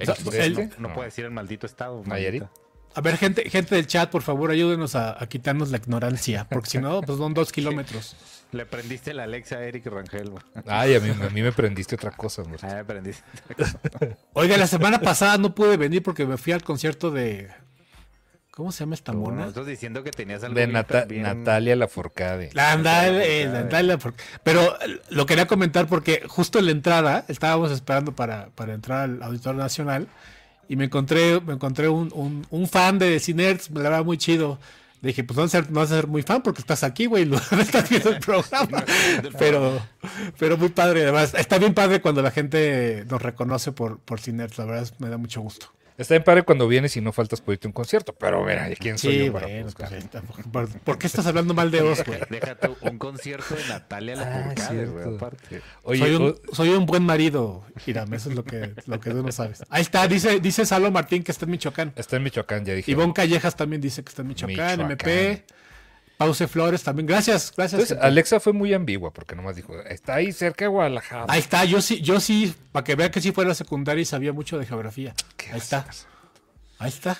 [0.05, 0.61] sea, X, el- ¿no?
[0.61, 0.95] No, no No.
[0.95, 2.03] puede decir el maldito estado.
[2.05, 2.43] ¿Nayarit?
[2.43, 2.61] maldita.
[2.95, 6.71] A ver, gente, gente del chat, por favor, ayúdenos a, a quitarnos la ignorancia, porque
[6.71, 8.17] si no, pues son dos kilómetros.
[8.53, 10.31] Le prendiste la Alexa a Eric Rangel.
[10.31, 10.43] güey.
[10.67, 12.59] Ay, a mí, a mí me prendiste otra cosa, amor.
[12.63, 13.23] Ah, me prendiste.
[14.33, 17.49] Oiga, la semana pasada no pude venir porque me fui al concierto de.
[18.51, 19.43] ¿Cómo se llama esta mona?
[19.43, 22.51] Nosotros diciendo que tenías algo De Nata- bien- Natalia Laforcade.
[22.53, 23.63] La Andal, Natalia eh, la Lafourcade.
[23.63, 24.25] Andal Lafourcade.
[24.43, 24.75] Pero
[25.11, 29.61] lo quería comentar porque justo en la entrada estábamos esperando para, para entrar al Auditorio
[29.61, 30.09] Nacional
[30.71, 34.17] y me encontré, me encontré un, un, un fan de Cinerts, me la verdad muy
[34.17, 34.57] chido.
[35.03, 36.85] Le dije, pues no vas a ser, no vas a ser muy fan porque estás
[36.85, 38.85] aquí, güey, no estás viendo el programa.
[39.39, 39.83] pero,
[40.39, 41.35] pero muy padre, además.
[41.35, 45.17] Está bien padre cuando la gente nos reconoce por, por Cinerts, la verdad me da
[45.17, 45.73] mucho gusto.
[46.01, 48.69] Está bien padre cuando vienes y no faltas por irte a un concierto, pero mira,
[48.79, 50.45] ¿quién soy Sí, yo para bueno, pues.
[50.51, 52.19] ¿por, por qué estás hablando mal de Oz, güey?
[52.31, 54.93] Deja tú un concierto de Natalia Lafourcade, cierto.
[54.93, 55.63] güey, aparte.
[55.83, 59.11] Oye, soy, un, o- soy un buen marido, Hiram, eso es lo que, lo que
[59.11, 59.63] tú no sabes.
[59.69, 61.93] Ahí está, dice, dice Salo Martín que está en Michoacán.
[61.97, 62.91] está en Michoacán, ya dije.
[62.91, 64.91] Ivonne Callejas también dice que está en Michoacán, Michoacán.
[64.93, 65.45] MP.
[66.21, 67.07] Pause Flores también.
[67.07, 67.81] Gracias, gracias.
[67.81, 68.05] Entonces.
[68.05, 71.25] Alexa fue muy ambigua porque nomás dijo, está ahí cerca de Guadalajara.
[71.29, 74.03] Ahí está, yo sí, yo sí, para que vea que sí fue a la secundaria
[74.03, 75.15] y sabía mucho de geografía.
[75.39, 75.87] ¿Qué Ahí está.
[76.79, 77.19] Ahí está.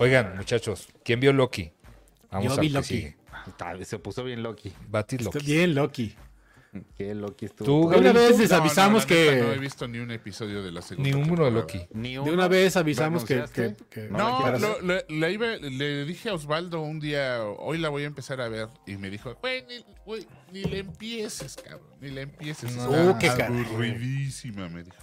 [0.00, 1.70] Oigan, muchachos, ¿quién vio Loki?
[2.32, 2.88] Vamos Yo vi Loki.
[2.88, 3.16] sigue.
[3.84, 4.72] Se puso bien Loki.
[4.88, 5.46] Batis Está Loki.
[5.46, 6.16] bien, Loki.
[6.96, 7.66] Qué Loki estuvo.
[7.66, 9.42] Tú, Gabriel, Una vez les No, no, avisamos que.
[9.42, 11.08] No he visto ni un episodio de la segunda.
[11.10, 11.60] Ninguno de temporada.
[11.60, 11.80] Loki.
[11.94, 12.32] Ni De uno.
[12.32, 13.44] una vez avisamos que.
[13.54, 17.42] Que- que- No, No, la lo- lo- le, iba- le dije a Osvaldo un día,
[17.44, 20.80] hoy la voy a empezar a ver, y me dijo, güey, ni, güey, ni le
[20.80, 22.74] empieces, cabrón, ni le empieces.
[22.76, 22.90] No.
[22.90, 24.96] Uh, qué aburridísima, me dijo.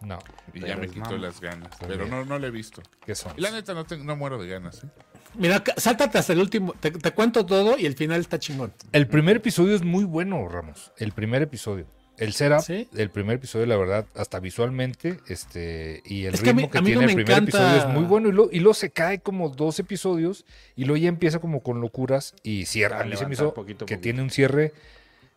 [0.00, 0.18] No,
[0.54, 2.80] Y ya me quitó las ganas, Muy pero no, no le he visto.
[3.04, 3.32] ¿qué son?
[3.36, 4.84] Y la neta no, tengo- no muero de ganas.
[4.84, 4.88] ¿eh?
[5.34, 6.74] Mira, sáltate hasta el último.
[6.80, 8.72] Te, te cuento todo y el final está chingón.
[8.92, 10.92] El primer episodio es muy bueno, Ramos.
[10.96, 11.86] El primer episodio.
[12.16, 12.88] El setup, ¿Sí?
[12.96, 16.72] el primer episodio, la verdad, hasta visualmente, este, y el Es que a ritmo mí-
[16.72, 18.28] que a mí tiene no el me primer encanta- episodio es muy bueno.
[18.28, 21.80] Y luego y luego se cae como dos episodios y luego ya empieza como con
[21.80, 23.00] locuras y cierra.
[23.00, 24.00] A mí se me hizo poquito que poquito.
[24.02, 24.72] tiene un cierre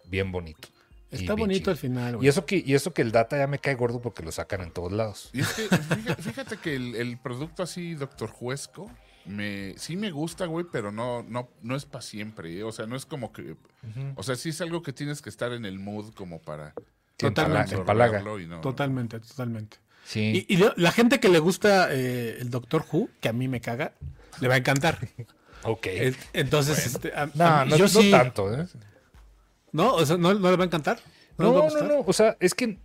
[0.06, 0.70] bien bonito.
[1.12, 2.30] y Está bonito el final, Y güey.
[2.30, 4.72] eso, que, y eso que el data ya me cae gordo porque lo sacan en
[4.72, 5.30] todos lados.
[5.34, 8.90] Y es que, fíjate, fíjate que el, el producto así, Doctor Juesco,
[9.26, 12.58] me, sí me gusta, güey, pero no, no, no es para siempre.
[12.58, 12.64] ¿eh?
[12.64, 13.56] O sea, no es como que.
[14.16, 16.74] O sea, sí es algo que tienes que estar en el mood como para.
[17.18, 17.78] Totalmente.
[17.78, 19.78] para no- Totalmente, totalmente.
[20.06, 20.46] Sí.
[20.50, 23.94] Y, la gente que le gusta eh, el Doctor Who, que a mí me caga,
[24.40, 24.98] le va a encantar.
[25.64, 25.86] ok.
[25.86, 28.10] Eh, Entonces, este, a- no, a mí- no, yo no sí.
[28.12, 28.66] tanto, ¿eh?
[29.72, 29.94] ¿No?
[29.94, 31.00] O sea, ¿no, no le va a encantar?
[31.38, 31.84] No, no, gustar?
[31.88, 32.78] no, O sea, es que.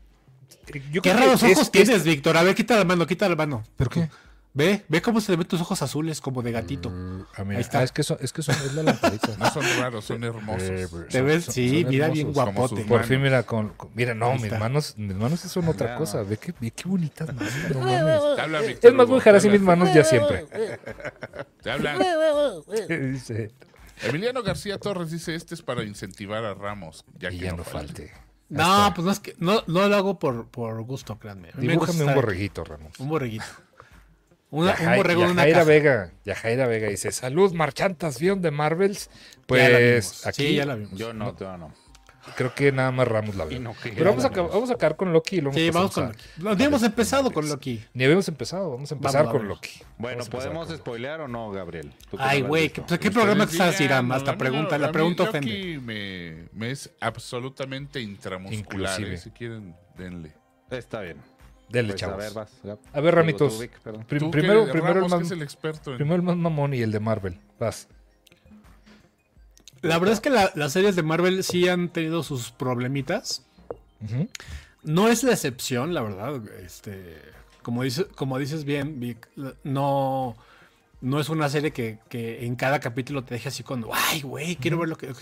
[0.93, 2.37] Yo Qué raros es- ojos es- tienes, Víctor.
[2.37, 3.65] A ver, quita la mano, quita la mano.
[3.77, 4.09] ¿Pero qué?
[4.57, 6.89] Ve, ve cómo se le ven tus ojos azules como de gatito.
[7.37, 7.81] Ah, mira, Ahí está.
[7.81, 9.29] ah, es que son, es que son, es la lamparita.
[9.39, 10.63] No son raros, son hermosos.
[10.63, 11.45] Eh, ¿Te son- ves?
[11.45, 12.25] son- Sí, son mira hermosos.
[12.25, 12.85] bien guapote.
[12.87, 16.23] Por fin, mira, con, con- mira, no, mis manos, mis manos son otra cosa.
[16.23, 18.37] Ve qué, ve qué bonitas manos, no mames.
[18.37, 20.47] Te habla Víctor Es más, voy a dejar así mis manos ya siempre.
[21.63, 21.99] Te hablan.
[23.13, 23.51] Dice,
[24.05, 27.59] Emiliano García Torres dice, este es para incentivar a Ramos, ya y que ya no
[27.59, 28.09] no falte.
[28.09, 28.27] falte.
[28.49, 31.51] No, pues no es que no, no lo hago por, por gusto, créanme.
[31.59, 32.99] Dibújame un borreguito, Ramos.
[33.01, 33.45] Un borreguito.
[34.51, 35.65] Una- un Yajai- borrego en una caja.
[35.65, 39.11] Vega, Yajaira Vega dice, salud, marchantas, ¿vieron de Marvels?
[39.11, 40.27] Ya Pues vimos.
[40.27, 40.99] aquí Sí, ya la vimos.
[40.99, 41.75] Yo no, yo no.
[42.37, 43.45] creo que nada más Ramos la.
[43.53, 45.93] Y no, Pero vamos a, acabar- vamos a acabar con Loki y luego Sí, vamos
[45.93, 46.25] con Loki.
[46.39, 47.85] No, ni hemos empezado con Loki.
[47.93, 49.49] Ni habíamos empezado, vamos a empezar Vamos con.
[49.49, 49.71] Loki.
[49.99, 51.93] Bueno, ¿podemos spoilear o no, Gabriel?
[52.19, 52.69] Ay, güey.
[52.71, 54.11] ¿qué, ¿qué programa que estás, Irán?
[54.13, 55.81] a Hasta pregunta, la a mí pregunta Loki ofende.
[55.81, 58.61] Me, me es absolutamente intramuscular.
[59.01, 59.15] Inclusive.
[59.15, 60.33] eh, Si quieren, denle.
[60.71, 61.19] Está bien.
[61.69, 62.19] Dele, Pues, a chavos.
[62.25, 62.53] ver, vas.
[62.65, 63.59] A ver, Digo, Ramitos.
[63.61, 63.73] Vic.
[64.07, 65.97] Prim- que- primero, el más, que es el experto en...
[65.97, 67.39] primero el más mamón y el de Marvel.
[67.59, 67.89] Vas.
[69.83, 73.45] La verdad es que la- las series de Marvel sí han tenido sus problemitas.
[74.83, 76.41] No es la excepción, la verdad.
[76.65, 77.17] Este,
[77.63, 79.29] como, dice, como dices bien, Vic,
[79.65, 80.37] no,
[81.01, 84.57] no es una serie que, que en cada capítulo te deje así con, ay, güey,
[84.57, 85.13] quiero ver lo que...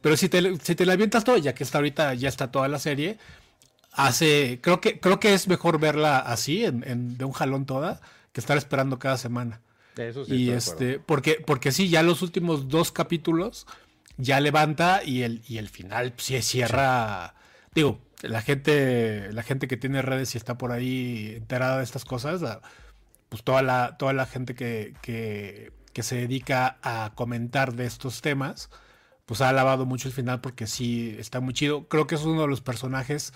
[0.00, 2.68] Pero si te, si te la avientas todo, ya que está ahorita, ya está toda
[2.68, 3.18] la serie,
[3.92, 4.60] hace...
[4.62, 8.00] Creo que, creo que es mejor verla así, en, en- de un jalón toda,
[8.32, 9.60] que estar esperando cada semana.
[9.96, 10.34] Eso sí.
[10.34, 13.66] Y este, porque, porque sí, ya los últimos dos capítulos
[14.16, 17.34] ya levanta y el, y el final sí cierra.
[17.74, 22.04] Digo, la gente, la gente que tiene redes y está por ahí enterada de estas
[22.04, 22.42] cosas,
[23.28, 28.20] pues toda la, toda la gente que, que, que se dedica a comentar de estos
[28.22, 28.70] temas,
[29.26, 31.88] pues ha alabado mucho el final porque sí está muy chido.
[31.88, 33.32] Creo que es uno de los personajes,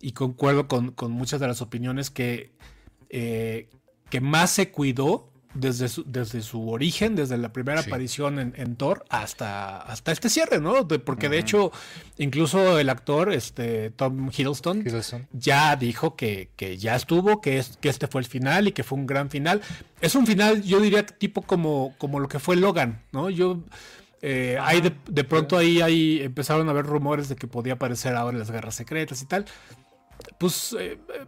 [0.00, 2.52] y concuerdo con, con muchas de las opiniones que,
[3.10, 3.68] eh,
[4.10, 7.88] que más se cuidó desde su, desde su origen, desde la primera Sí.
[7.88, 10.84] aparición en, en Thor hasta, hasta este cierre, ¿no?
[10.84, 11.72] De- porque de hecho,
[12.18, 15.26] incluso el actor, este, Tom Hiddleston, Hiddleston.
[15.32, 18.84] ya dijo que, que ya estuvo, que, es, que este fue el final y que
[18.84, 19.62] fue un gran final.
[20.00, 23.30] Es un final, yo diría, tipo como, como lo que fue Logan, ¿no?
[23.30, 23.58] Yo.
[24.20, 28.14] eh, hay de, de pronto ahí, ahí empezaron a haber rumores de que podía aparecer
[28.14, 29.46] ahora en las guerras secretas y tal.
[30.38, 31.24] Pues, eh, eh,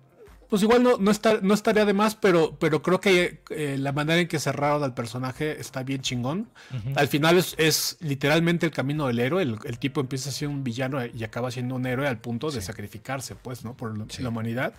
[0.48, 3.92] pues igual no, no, está, no estaría de más, pero, pero creo que eh, la
[3.92, 6.48] manera en que cerraron al personaje está bien chingón.
[6.96, 9.42] Al final es, es literalmente el camino del héroe.
[9.44, 12.50] El, el tipo empieza a ser un villano y acaba siendo un héroe al punto
[12.50, 13.76] de sacrificarse, pues, ¿no?
[13.76, 14.22] Por la- Sí.
[14.22, 14.74] la humanidad.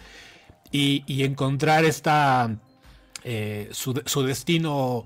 [0.73, 2.53] Y, y encontrar esta
[3.23, 5.05] eh, su, su destino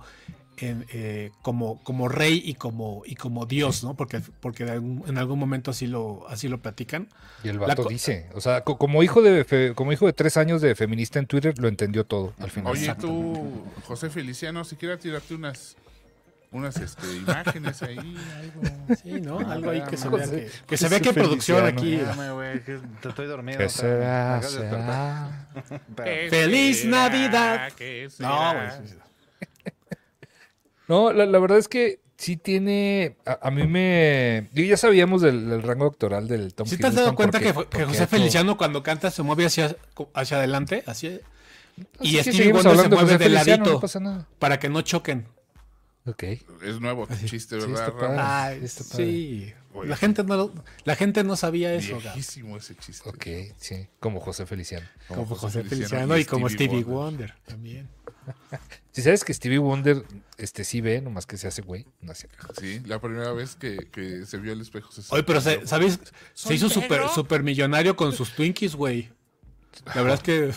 [0.57, 3.95] en, eh, como, como rey y como, y como Dios, ¿no?
[3.95, 7.07] Porque, porque algún- en algún momento así lo, así lo platican.
[7.43, 10.37] Y el vato dice, o sea, co- como hijo de fe- como hijo de tres
[10.37, 12.71] años de feminista en Twitter, lo entendió todo al final.
[12.73, 15.75] Oye, tú, José Feliciano, si quieres tirarte unas,
[16.51, 17.97] unas este, imágenes ahí,
[18.37, 18.95] algo.
[19.03, 19.39] Sí, ¿no?
[19.39, 21.99] Algo ahí que se vea que, que se vea que hay producción aquí.
[22.65, 23.57] Que estoy dormido.
[23.57, 24.39] ¿Qué será?
[26.29, 27.71] ¡Feliz ¿Qué Navidad!
[27.75, 28.77] ¿Qué No, será?
[28.79, 29.04] güey.
[30.85, 30.93] Sí, sí.
[30.93, 33.15] No, la, la verdad es que sí tiene.
[33.25, 34.49] A, a mí me.
[34.53, 37.77] Yo ya sabíamos del, del rango doctoral del Tom ¿Sí te has dado cuenta porque-
[37.77, 39.75] que, José Feliciano cuando canta se mueve hacia,
[40.13, 40.83] hacia adelante?
[40.85, 41.19] Así.
[41.99, 44.27] Así Y Stevie Wonder se mueve de ladito No pasa nada.
[44.39, 45.27] para que no choquen.
[46.07, 46.23] Ok.
[46.63, 47.87] Es nuevo tu chiste, Sí, ¿verdad?
[47.87, 48.07] está padre.
[48.17, 48.23] Ramos?
[48.31, 49.05] Ay, está padre.
[49.05, 49.53] sí.
[49.73, 49.89] Oye.
[49.89, 50.51] La gente no,
[50.85, 51.99] la gente no sabía eso.
[51.99, 53.09] Viejísimo ese chiste.
[53.09, 53.87] Ok, sí.
[53.99, 54.87] Como José Feliciano.
[55.09, 57.33] Como José Feliciano y, como Stevie Wonder.
[57.45, 57.89] también.
[58.95, 60.05] Si sabes que Stevie Wonder
[60.37, 61.85] este, sí ve, nomás que se hace güey.
[61.99, 62.47] No cierto.
[62.57, 65.99] Sí, la primera vez que, que se vio el espejo se Oye, pero se- ¿sabes?
[66.33, 69.11] Se ¿Soy hizo super, super millonario con sus Twinkies, güey.
[69.93, 70.53] La verdad es que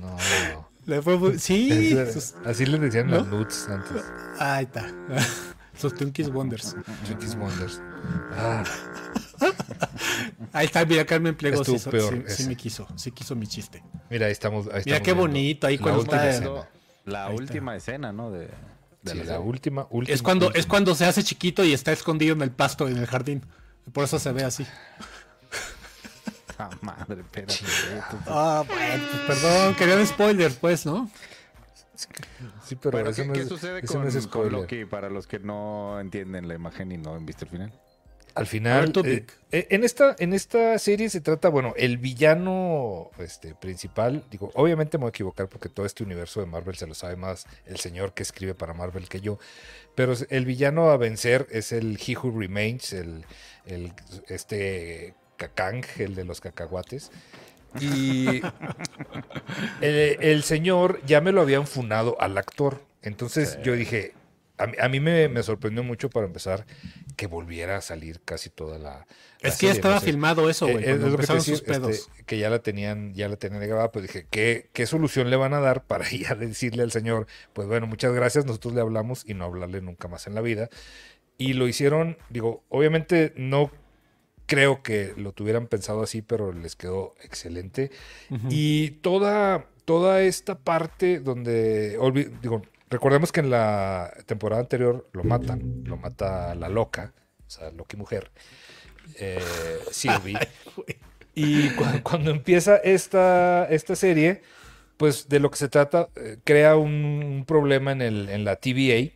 [0.00, 0.16] No,
[0.52, 0.68] no.
[0.84, 1.96] le fue muy- Sí.
[2.12, 3.18] Sus- Así les decían ¿No?
[3.18, 4.02] las nuts antes.
[4.40, 4.92] ahí está.
[5.78, 6.74] Sus Twinkies Wonders.
[7.06, 7.80] Twinkies Wonders.
[8.32, 8.64] Ah,
[10.52, 11.88] Ahí está, mira, Carmen Pliego sí, sí-
[12.26, 13.84] sí me quiso, sí quiso mi chiste.
[14.10, 14.66] mira, ahí estamos.
[14.66, 16.68] Ahí Mira estamos qué viendo bonito ahí la cuando está- escena.
[17.06, 17.42] La Ahí está.
[17.42, 18.30] última escena, ¿no?
[18.30, 18.40] De,
[19.02, 20.14] de Sí, la la última, última.
[20.14, 20.60] Es cuando, última.
[20.60, 23.42] es cuando se hace chiquito y está escondido en el pasto, en el jardín.
[23.92, 24.66] Por eso se ve así.
[26.58, 27.54] Ah, madre, espérate.
[28.26, 31.10] Ah, pues perdón, querían spoilers, pues, ¿no?
[32.64, 34.50] Sí, pero Pero, eso ¿qué, no qué es, sucede eso con, no es con.
[34.52, 37.72] Loki para los que no entienden la imagen y no han visto el final?
[38.36, 43.54] Al final, eh, eh, en, esta, en esta serie se trata, bueno, el villano este,
[43.54, 46.92] principal, digo, obviamente me voy a equivocar porque todo este universo de Marvel se lo
[46.92, 49.38] sabe más el señor que escribe para Marvel que yo,
[49.94, 53.24] pero el villano a vencer es el He Who Remains, el,
[53.64, 53.94] el
[54.28, 57.10] este Kakang, el de los cacahuates.
[57.80, 58.42] Y
[59.80, 62.82] el, el señor ya me lo habían funado al actor.
[63.00, 64.12] Entonces yo dije,
[64.58, 66.66] a mí, a mí me, me sorprendió mucho para empezar
[67.16, 69.06] que volviera a salir casi toda la.
[69.40, 70.06] la Es que ya estaba no sé.
[70.06, 70.84] filmado eso, güey.
[70.84, 73.92] Eh, es lo que te decía, este, que ya la tenían, ya la tenían grabada,
[73.92, 77.68] pues dije, ¿qué, ¿qué solución le van a dar para ya decirle al señor, pues
[77.68, 80.68] bueno, muchas gracias, nosotros le hablamos y no hablarle nunca más en la vida?
[81.38, 83.70] Y lo hicieron, digo, obviamente no
[84.46, 87.90] creo que lo tuvieran pensado así, pero les quedó excelente.
[88.48, 91.98] Y toda, toda esta parte donde,
[92.40, 97.12] digo, recordemos que en la temporada anterior lo matan, lo mata la loca,
[97.46, 98.30] o sea, Loki mujer,
[99.18, 99.40] eh,
[99.90, 100.38] Sylvie.
[101.34, 104.42] y cu- cuando empieza esta, esta serie,
[104.96, 108.56] pues de lo que se trata, eh, crea un, un problema en, el, en la
[108.56, 109.12] TVA,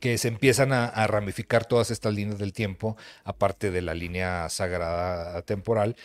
[0.00, 4.48] que se empiezan a, a ramificar todas estas líneas del tiempo, aparte de la línea
[4.50, 5.96] sagrada temporal,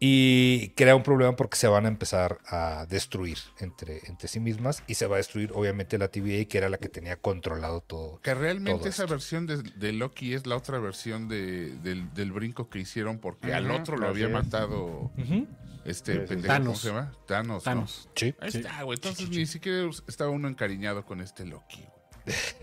[0.00, 4.82] y crea un problema porque se van a empezar a destruir entre, entre sí mismas
[4.86, 8.20] y se va a destruir obviamente la TVA, que era la que tenía controlado todo.
[8.20, 9.14] Que realmente todo esa esto.
[9.14, 13.54] versión de, de Loki es la otra versión de, del, del brinco que hicieron porque
[13.54, 14.32] al otro lo había es.
[14.32, 15.10] matado
[15.84, 17.12] este Sí, sí, pendejo, ¿cómo se llama?
[17.26, 17.56] Thanos.
[17.56, 17.60] ¿no?
[17.60, 18.08] Thanos.
[18.14, 18.34] Sí.
[18.40, 18.58] Ahí Sí.
[18.58, 18.96] está, güey.
[18.96, 21.84] Entonces ni siquiera estaba uno encariñado con este Loki.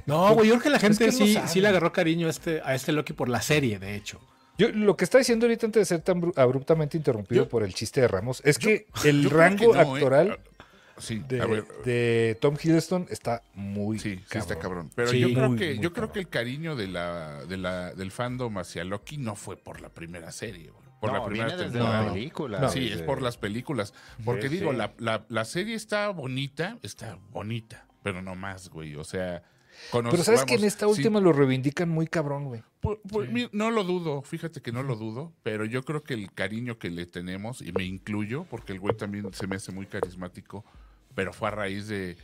[0.08, 2.28] No, güey, yo creo que la Es gente que no sí, sí le agarró cariño
[2.28, 4.20] a este, a este Loki por la serie, de hecho.
[4.62, 7.64] Yo, lo que está diciendo ahorita antes de ser tan bru- abruptamente interrumpido Yo- por
[7.64, 10.00] el chiste de Ramos es que el rango que no, ¿eh?
[10.00, 10.40] actoral
[10.98, 14.42] Sí, de, Tom Hiddleston está muy Sí, sí cabrón.
[14.42, 14.92] está cabrón.
[14.94, 17.58] Pero Sí, yo creo muy, que muy yo creo que el cariño de la, de
[17.58, 20.86] la del fandom hacia Loki no fue por la primera serie, güey.
[21.00, 22.06] Por la No, primera viene desde temporada.
[22.06, 22.60] la película.
[22.60, 22.70] No.
[22.70, 23.96] Sí, desde- es por las películas.
[24.24, 24.78] Porque Sí, digo, sí.
[24.78, 28.96] La, la, la serie está bonita, está bonita, pero no más, güey.
[28.96, 29.42] O sea,
[29.90, 32.62] conoce- Pero sabes que en esta sí, última lo reivindican muy cabrón, güey.
[33.52, 36.90] no lo dudo, fíjate que no lo dudo, pero yo creo que el cariño que
[36.90, 40.64] le tenemos, y me incluyo, porque el güey también se me hace muy carismático,
[41.16, 42.18] pero fue a raíz de,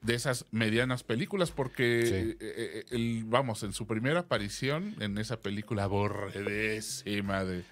[0.00, 2.14] de esas medianas películas, porque, Sí.
[2.14, 7.64] eh, eh, el- vamos, en su primera aparición en esa película aborredísima de,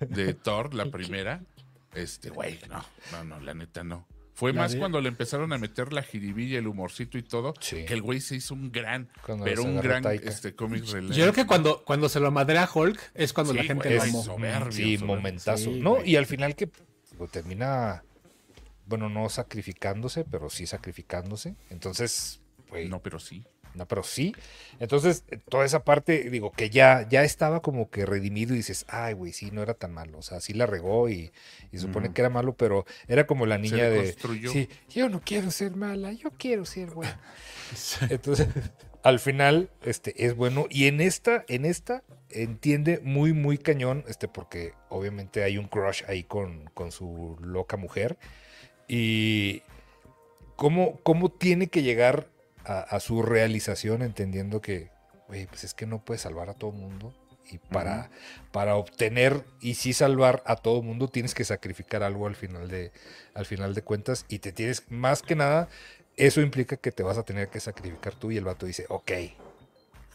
[0.00, 1.40] de Thor, la primera,
[1.94, 4.06] este, güey, no, no, no, la neta no.
[4.40, 7.52] Fue La más de- cuando le empezaron a meter la jiribilla, el humorcito y todo,
[7.60, 7.84] Sí.
[7.84, 11.14] que el güey se hizo un gran, Cuando pero un gran este, comic relief.
[11.14, 14.22] Yo creo que cuando, cuando se lo madrea Hulk es cuando la gente lo amó.
[14.24, 15.06] soberbio, Sí, soberbio.
[15.06, 15.64] momentazo.
[15.72, 16.10] Sí, no, güey.
[16.10, 16.68] y al final que
[17.18, 18.02] pues, termina,
[18.86, 21.54] bueno, no sacrificándose, pero sí sacrificándose.
[21.68, 22.88] Entonces, güey.
[22.88, 23.44] No, pero sí.
[23.88, 24.34] Pero sí.
[24.78, 28.84] Entonces, eh, toda esa parte, digo, que ya, ya estaba como que redimido y dices,
[28.88, 30.18] ay, güey, sí, no era tan malo.
[30.18, 31.32] O sea, sí la regó y,
[31.72, 34.16] y supone que era malo, pero era como la niña de,
[34.50, 37.20] sí, yo no quiero ser mala, yo quiero ser buena.
[38.10, 38.48] Entonces,
[39.02, 40.66] al final, este, es bueno.
[40.70, 46.02] Y en esta, en esta, entiende muy, muy cañón, este, porque obviamente hay un crush
[46.08, 48.18] ahí con, con su loca mujer.
[48.88, 49.62] Y
[50.56, 52.28] cómo, cómo tiene que llegar
[52.64, 54.90] a, a su realización, entendiendo que,
[55.28, 57.14] güey, pues es que no puedes salvar a todo mundo.
[57.52, 58.10] Y para,
[58.52, 62.92] para obtener y sí salvar a todo mundo, tienes que sacrificar algo al final de,
[63.34, 64.24] al final de cuentas.
[64.28, 65.68] Y te tienes, más que nada,
[66.16, 68.30] eso implica que te vas a tener que sacrificar tú.
[68.30, 69.10] Y el vato dice, ok,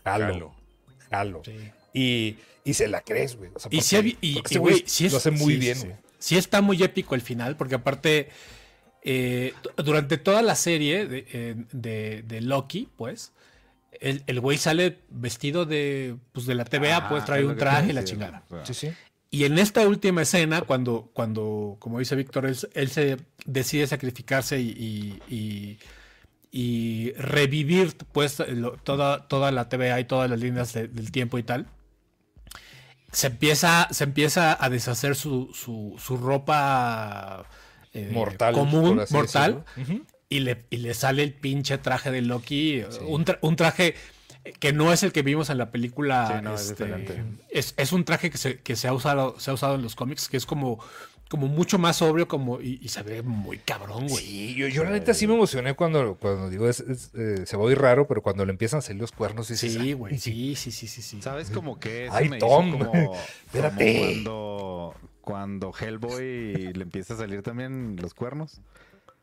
[0.03, 0.55] jalo, Jalo.
[1.09, 1.41] jalo.
[1.43, 1.71] Sí.
[1.93, 3.51] Y, y se la crees, güey.
[3.53, 5.97] O sea, Y, habi- y- es- lo hace muy sí, bien, sí, güey.
[6.19, 8.29] sí está muy épico el final, porque aparte,
[9.07, 13.31] eh, durante toda la serie de, de- de Loki, pues,
[14.01, 17.91] el el güey sale vestido de, pues, de la TVA, Ah, pues trae un traje
[17.91, 18.43] y la chingada.
[18.65, 18.89] Sí, sí.
[19.31, 24.59] Y en esta última escena, cuando, cuando como dice Víctor, él, él se decide sacrificarse
[24.59, 25.77] y, y- y-
[26.51, 31.37] y revivir pues, lo- toda, toda la TVA y todas las líneas de- del tiempo
[31.37, 31.67] y tal,
[33.11, 37.45] se empieza, se empieza a deshacer su, su, su ropa
[37.95, 38.53] eh, Mortal.
[38.53, 39.63] común, mortal,
[40.29, 42.83] y le, y le sale el pinche traje de Loki.
[42.89, 42.99] Sí.
[43.07, 43.95] Un, tra- un traje
[44.59, 46.35] que no es el que vimos en la película.
[46.37, 49.49] Sí, no, es este, es, es un traje que, se, que se, ha usado, se
[49.49, 50.79] ha usado en los cómics, que es como,
[51.29, 54.23] como mucho más sobrio como, y, y se ve muy cabrón, güey.
[54.23, 57.57] Sí, yo, yo la neta sí me emocioné cuando, cuando digo, es, es, eh, se
[57.57, 59.93] va a oír raro, pero cuando le empiezan a salir los cuernos, dices, Sí, "Ay,
[59.93, 60.17] güey.
[60.19, 61.21] Sí, sí, sí, sí, sí.
[61.21, 62.67] ¿Sabes como que Ay, me Tom.
[62.67, 63.93] hizo como, Espérate.
[63.93, 68.61] como cuando, cuando Hellboy le empieza a salir también los cuernos?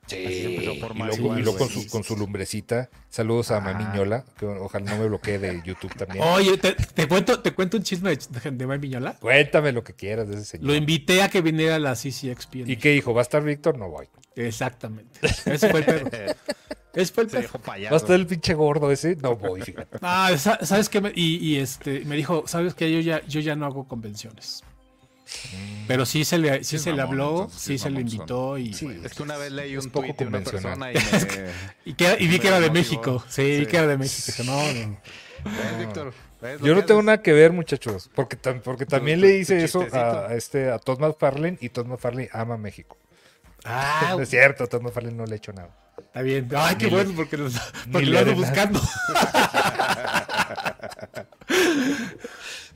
[0.05, 2.91] Así se empezó a Sí, y luego, igual, y luego con, su, con su lumbrecita.
[3.09, 3.73] Saludos a Ajá.
[3.73, 6.25] Mamiñola, que ojalá no me bloquee de YouTube también.
[6.25, 9.15] Oye, te, te cuento, te cuento un chisme de, de, de Mike Miñola.
[9.21, 10.67] Cuéntame lo que quieras de ese señor.
[10.67, 12.57] Lo invité a que viniera a la CCXP.
[12.67, 13.15] ¿Y qué dijo?
[13.15, 13.79] ¿Va a estar Víctor?
[13.79, 14.09] No voy.
[14.35, 15.21] Exactamente.
[15.23, 16.11] Ese fue el pedo.
[16.95, 19.17] Ese fue el dijo ¿Va a estar el pinche gordo ese?
[19.17, 19.97] No voy, fíjate.
[20.03, 21.01] Ah, sa- ¿sabes qué?
[21.01, 22.93] Me- Y, y, este, me dijo, ¿sabes qué?
[22.93, 24.63] Yo ya, yo ya no hago convenciones.
[25.89, 28.73] Pero sí se le, sí se le mamón, habló, entonces sí se le invitó y,
[28.73, 29.01] Sí.
[29.05, 30.93] Es que una vez leí un poco de una convencional.
[30.93, 30.95] persona y
[31.43, 31.51] me...
[31.85, 33.23] y, que- y vi que era de México.
[33.29, 34.43] Sí, vi que era de México.
[34.45, 34.99] No, no.
[35.45, 36.15] ¿Ves, Víctor?
[36.41, 39.33] ¿Ves lo Yo no tengo nada que ver, muchachos, porque, tam- porque también tu- le
[39.33, 42.97] tu hice eso a, a este, a Todd McFarlane y Todd McFarlane ama México.
[43.65, 45.71] Ah, no es cierto, a Todd McFarlane no le he hecho nada.
[45.99, 46.49] está bien.
[46.57, 47.37] Ay, qué Ni le- bueno, porque,
[47.91, 48.81] porque le lo ando buscando.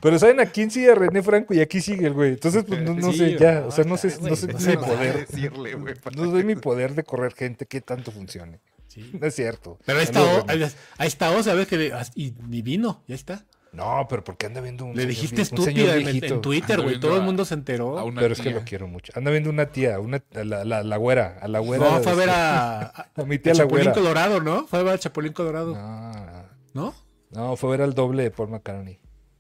[0.07, 2.31] Pero saben a quién sigue a René Franco y aquí sigue el güey.
[2.35, 4.77] Entonces, pues no, no Sí, sé, ya, o sea, no sé, no sé no mi
[4.77, 5.27] poder.
[5.27, 5.95] decirle, güey.
[6.15, 8.61] No sé mi poder de correr gente que tanto funcione.
[8.87, 9.11] Sí.
[9.21, 9.79] No es cierto.
[9.85, 13.45] Pero ahí está, O- ahí está ver que le- y ni vino, ya está.
[13.73, 17.01] No, pero porque anda viendo un Le señor dijiste estúpida en, en Twitter, güey.
[17.01, 18.03] Todo el mundo se A enteró.
[18.05, 19.13] una Pero es que lo quiero mucho.
[19.17, 21.85] Anda viendo una tía, una, la, la, la güera, a la güera.
[21.91, 23.93] No, fue a ver este, a, a- a mi a tía la Chapulín güera.
[23.93, 24.67] Colorado, ¿no?
[24.67, 26.95] Fue a ver a Chapulín Colorado, No, ¿no?
[27.33, 28.99] no, fue a ver al doble de Paul McCartney.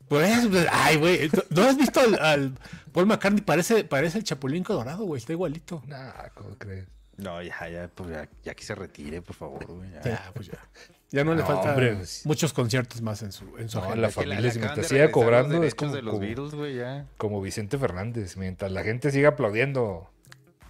[0.08, 1.30] Pues, pues, ay, güey.
[1.50, 2.52] ¿No has visto al, al
[2.92, 3.42] Paul McCartney?
[3.42, 5.18] Parece, parece el Chapulín Colorado, güey.
[5.18, 5.82] Está igualito.
[5.86, 6.86] Nah, ¿cómo crees?
[7.16, 9.90] No, ya, ya, pues ya, ya que se retire, por favor, güey.
[9.90, 10.02] ya.
[10.02, 10.58] Ya, pues ya.
[11.10, 12.22] Ya no le No, faltan hombre, pues.
[12.26, 14.02] muchos conciertos más en su, en su No, agenda.
[14.02, 16.54] la familia, le si acaban mientras de siga cobrando, es como- de los como- Beatles,
[16.54, 17.06] güey, ya.
[17.16, 20.10] Como Vicente Fernández, mientras la gente siga aplaudiendo,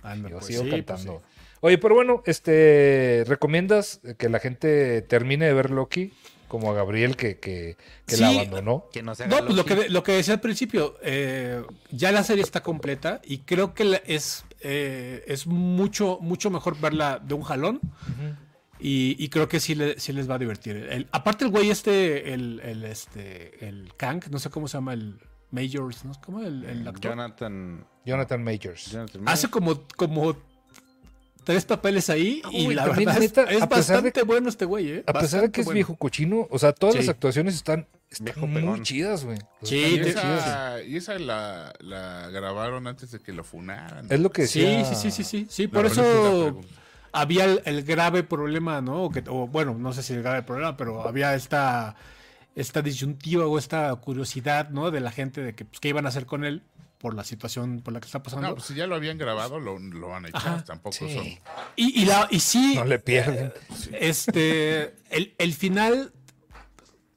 [0.03, 1.18] Anda, yo pues, sigo sí, pues, cantando.
[1.20, 1.24] sí.
[1.62, 6.12] Oye, pero bueno, este, ¿recomiendas que la gente termine de ver Loki?
[6.49, 7.77] Como a Gabriel que, que,
[8.07, 8.87] que la abandonó.
[8.93, 12.13] Que no se haga No, pues lo que, lo que decía al principio, eh, ya
[12.13, 17.19] la serie está completa y creo que la- es, eh, es mucho, mucho mejor verla
[17.23, 17.81] de un jalón.
[18.79, 20.77] Y, y creo que sí, le- sí les va a divertir.
[20.77, 24.93] El- aparte el güey este, el, el, este, el Kang, no sé cómo se llama,
[24.93, 25.19] el
[25.51, 26.13] Majors, ¿no?
[26.25, 27.13] ¿Cómo el, el actor?
[27.13, 27.87] Jonathan.
[28.05, 28.91] Jonathan Majors.
[28.93, 30.37] Jonathan Hace como, como
[31.47, 34.49] tres papeles ahí y la también, verdad es- neta, es, a pesar de bastante bueno
[34.49, 35.05] este güey, ¿eh?
[35.07, 35.75] A pesar de Bastante que es bueno.
[35.77, 36.99] viejo cochino, o sea, todas Sí.
[37.03, 37.87] las actuaciones están,
[38.37, 39.39] muy chidas, güey.
[39.63, 44.07] Sí, Y esa, y esa la, la grabaron antes de que lo funaran.
[44.11, 44.85] Es lo que Sí, decía.
[44.85, 46.61] sí, sí, sí, sí, sí, por eso
[47.13, 49.05] había el, el grave problema, ¿no?
[49.05, 51.95] O, que, o bueno, no sé si el grave problema, pero había esta,
[52.57, 54.91] esta disyuntiva o esta curiosidad, ¿no?
[54.91, 56.63] De la gente de que, pues, qué iban a hacer con él
[56.99, 58.49] por la situación por la que está pasando.
[58.49, 60.41] No, pues si ya lo habían grabado, lo, lo van a echar.
[60.49, 60.65] Ajá.
[60.65, 61.15] Tampoco Sí.
[61.15, 61.25] son.
[61.77, 63.53] y, y, la, y sí, No le pierden.
[63.93, 66.13] este, el, el final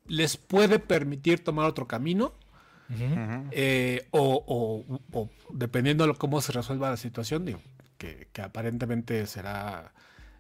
[0.08, 2.34] les puede permitir tomar otro camino.
[3.52, 7.62] eh, o, o- o dependiendo de cómo se resuelva la situación, digo,
[8.00, 9.94] que, que aparentemente será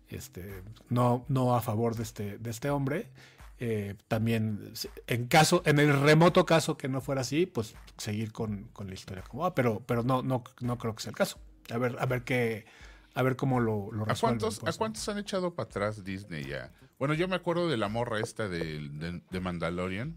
[0.07, 3.11] este, no, no a favor de este, de este hombre.
[3.59, 4.73] Eh, también,
[5.07, 8.93] en caso, en el remoto caso que no fuera así, pues seguir con, con la
[8.93, 11.39] historia como va, pero, pero no, no, no creo que sea el caso.
[11.71, 12.65] A ver, a ver qué,
[13.13, 16.45] a ver cómo lo, lo ¿A cuántos, pues, ¿A cuántos han echado para atrás Disney
[16.45, 16.71] ya?
[16.97, 20.15] Bueno, yo me acuerdo de la morra esta de, de, de Mandalorian.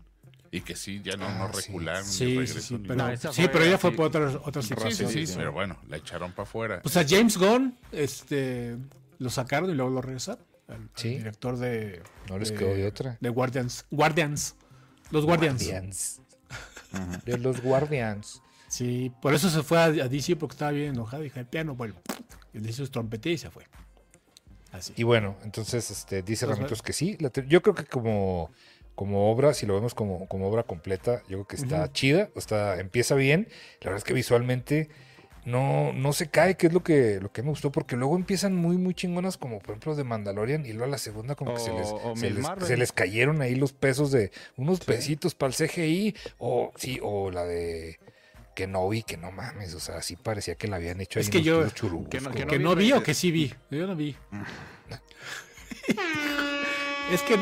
[0.55, 1.66] Y que sí, ya no, no Ah, sí.
[1.68, 2.05] recularon.
[2.05, 5.30] Sí, sí, sí, pero, No, sí, ella fue por otras, otras Sí, sí, situaciones.
[5.30, 6.80] sí, pero bueno, la echaron para afuera.
[6.82, 8.76] Pues a James Gunn este,
[9.18, 10.45] lo sacaron y luego lo regresaron.
[10.73, 11.16] Al- al Sí.
[11.16, 12.03] director de.
[12.29, 13.18] No les de- quedó de otra.
[13.20, 13.87] De Guardians.
[13.91, 14.57] Guardians.
[15.11, 15.62] Los Guardians.
[15.62, 16.20] Guardians.
[17.25, 18.43] De los Guardians.
[18.68, 21.23] Sí, por eso se fue a, a DC porque estaba bien enojado.
[21.23, 22.01] Dije, ya no vuelvo.
[22.55, 23.64] Y le hizo su trompetilla y se fue.
[24.73, 24.95] Así.
[24.97, 27.16] Y bueno, entonces este, dice Ramitos que sí.
[27.20, 28.51] La yo creo que como,
[28.95, 31.93] como obra, si lo vemos como, como obra completa, yo creo que está Ujú.
[31.93, 33.49] chida, está, empieza bien.
[33.81, 34.89] La verdad es que visualmente
[35.45, 38.55] no, no se cae, que es lo que, lo que me gustó, porque luego empiezan
[38.55, 41.61] muy, muy chingonas, como por ejemplo de Mandalorian, y luego a la segunda como que
[41.61, 42.66] se les, se, les, Marvel.
[42.68, 47.30] se les cayeron ahí los pesos de unos pesitos para el CGI, o sí, o
[47.30, 47.99] la de
[48.55, 51.38] Kenobi, que no mames, o sea, sí parecía que la habían hecho ahí Es que
[51.38, 53.53] unos yo- que no- que que vi, no vi o que sí vi.
[53.70, 54.14] Yo no vi.
[57.12, 57.36] es que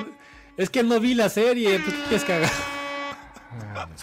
[0.57, 1.79] es que no vi la serie.
[1.81, 2.51] Pues, ¿qué que haga?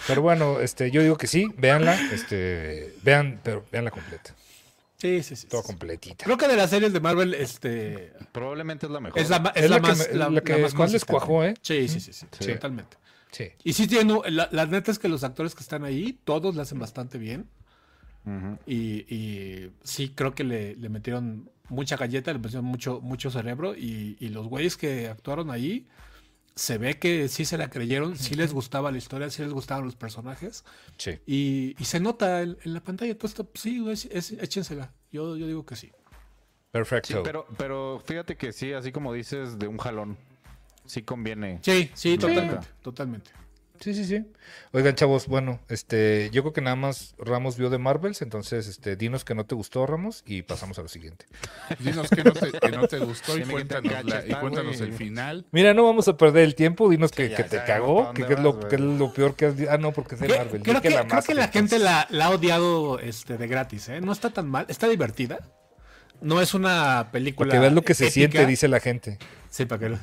[0.06, 4.34] Pero bueno, este, yo digo que sí, véanla, este, vean, pero veanla completa,
[4.98, 5.46] Sí, sí, sí.
[5.46, 5.68] toda sí.
[5.68, 6.24] completita.
[6.24, 8.12] Creo que de las series de Marvel, este.
[8.32, 9.20] Probablemente es la mejor.
[9.20, 10.12] Es la, es Es la la que más.
[10.12, 11.12] la, la que la más les consistente.
[11.12, 11.54] cuajó, ¿eh?
[11.62, 12.52] Sí, sí, sí, sí, Sí.
[12.52, 12.96] Totalmente.
[13.30, 13.50] Sí.
[13.62, 16.62] Y sí tiene, la, la neta es que los actores que están ahí, todos la
[16.62, 17.46] hacen bastante bien.
[18.66, 23.74] Y, y sí, creo que le, le metieron mucha galleta, le metieron mucho, mucho cerebro.
[23.74, 25.86] Y, y los güeyes que actuaron ahí,
[26.58, 29.84] se ve que sí se la creyeron, sí les gustaba la historia, sí les gustaban
[29.84, 30.64] los personajes.
[30.96, 31.18] Sí.
[31.26, 33.16] Y, y se nota en, en la pantalla.
[33.16, 34.92] Pues, sí, es- es- échensela.
[35.12, 35.92] Yo, yo digo que sí.
[36.72, 37.08] Perfecto.
[37.14, 40.16] Sí, pero, pero fíjate que sí, así como dices, de un jalón.
[40.84, 41.60] Sí conviene.
[41.62, 42.18] Sí, sí, Sí.
[42.18, 42.66] totalmente.
[42.82, 43.30] Totalmente.
[43.80, 44.24] Sí, sí, sí.
[44.72, 48.96] Oigan, chavos, bueno, este, yo creo que nada más Ramos vio de Marvels, entonces, este,
[48.96, 51.26] dinos que no te gustó, Ramos, y pasamos a lo siguiente.
[51.78, 55.46] Dinos que no te, que no te gustó y cuéntanos, la- y cuéntanos el final.
[55.52, 58.38] Mira, no vamos a perder el tiempo, dinos que, ya que te cagó, que, es
[58.40, 60.62] lo, que es lo peor que has di- Ah, no, porque es de Marvel.
[60.62, 63.88] creo, Di que, la creo que la gente la, la ha odiado este, de gratis,
[63.88, 64.00] ¿eh?
[64.00, 64.66] No está tan mal.
[64.68, 65.38] Está divertida.
[66.20, 67.52] No es una película.
[67.52, 69.18] Que veas lo que se siente, dice la gente.
[69.50, 69.98] Sí, para que lo-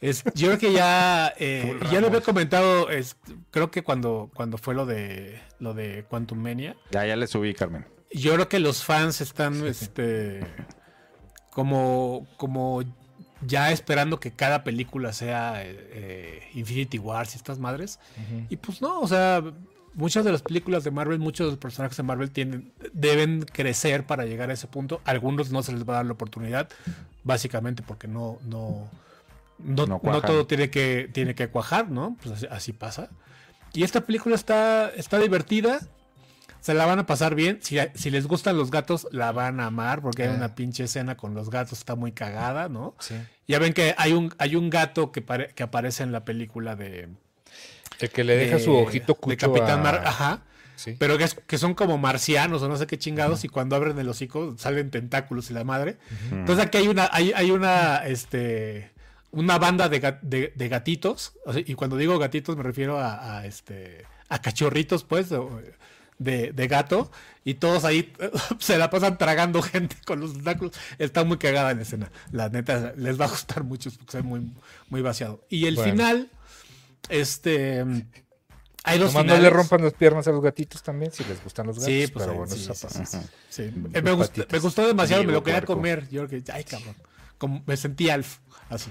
[0.00, 3.16] es, yo creo que ya eh, ya lo había comentado es,
[3.50, 6.76] creo que cuando cuando fue lo de lo de Quantum Mania.
[6.90, 7.84] Ya, ya le subí, Carmen.
[8.12, 10.46] yo creo que los fans están este
[11.50, 12.82] como como
[13.46, 17.98] ya esperando que cada película sea eh, eh, Infinity Wars y estas madres.
[18.48, 19.42] Y pues no o sea
[19.94, 24.06] muchas de las películas de Marvel muchos de los personajes de Marvel tienen deben crecer
[24.06, 25.00] para llegar a ese punto.
[25.04, 26.68] Algunos no se les va a dar la oportunidad
[27.24, 28.88] básicamente porque no no
[29.58, 33.10] no, No no todo tiene que tiene que cuajar no pues así, así pasa
[33.72, 35.80] y esta película está está divertida
[36.60, 37.60] se la van a pasar bien.
[37.62, 40.34] Si, si les gustan los gatos, la van a amar porque hay Ah.
[40.34, 42.96] una pinche escena con los gatos, está muy cagada, ¿no?
[42.98, 43.14] Sí.
[43.46, 46.74] Ya ven que hay un, hay un gato que, pare- que aparece en la película
[46.74, 47.08] de...
[48.00, 50.42] El que le deja de- su ojito de cucho Capitán a- Mar- Ajá.
[50.74, 50.96] Sí.
[50.98, 53.96] Pero que, es- que son como marcianos o no sé qué chingados y cuando abren
[53.98, 55.96] el hocico salen tentáculos y la madre.
[56.32, 58.90] Entonces aquí hay una, hay, hay una, este,
[59.30, 61.32] una banda de, de- de gatitos.
[61.44, 65.28] o sea, y cuando digo gatitos me refiero a, a, este, a cachorritos, pues,
[66.18, 67.10] de, de gato.
[67.44, 68.12] Y todos ahí
[68.58, 70.72] se la pasan tragando gente con los tentáculos.
[70.98, 72.10] Está muy cagada en la escena.
[72.32, 74.52] La neta, les va a gustar mucho porque es muy,
[74.90, 75.44] muy vaciado.
[75.48, 75.92] Y el Bueno.
[75.92, 76.30] final,
[77.08, 77.84] este...
[78.84, 81.76] Hay dos no le rompan las piernas a los gatitos también, si les gustan los
[81.78, 81.92] gatos.
[81.92, 82.66] Sí, pues pero bueno, sí,
[83.50, 83.62] sí,
[83.92, 86.08] Eh, Me, gustó demasiado, me lo quería comer.
[86.08, 86.94] Yo creo que, ay, cabrón.
[87.36, 88.38] Como, me sentí alf,
[88.70, 88.90] así.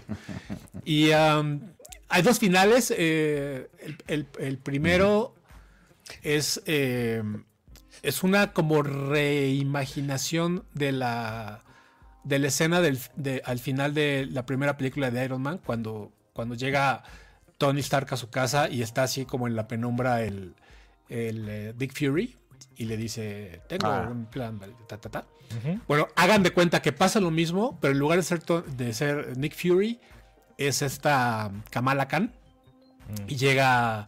[0.86, 1.74] Y am,
[2.10, 2.94] hay dos finales.
[2.96, 5.36] eh, el, el- el primero
[6.24, 7.22] es, eh,
[8.04, 11.64] es una como reimaginación de la,
[12.24, 16.12] de la escena del, de- al final de la primera película de Iron Man, cuando,
[16.34, 17.04] cuando llega
[17.58, 20.54] Tony Stark a su casa y está así como en la penumbra el,
[21.10, 22.36] el eh, Dick Fury
[22.76, 24.08] y le dice, tengo Ah.
[24.10, 25.26] un plan, vale, ta, ta,
[25.88, 29.38] Bueno, hagan de cuenta que pasa lo mismo, pero en lugar de ser, de ser
[29.38, 30.00] Nick Fury,
[30.58, 32.34] es esta Kamala Khan.
[33.08, 33.30] Mm.
[33.30, 34.08] Y llega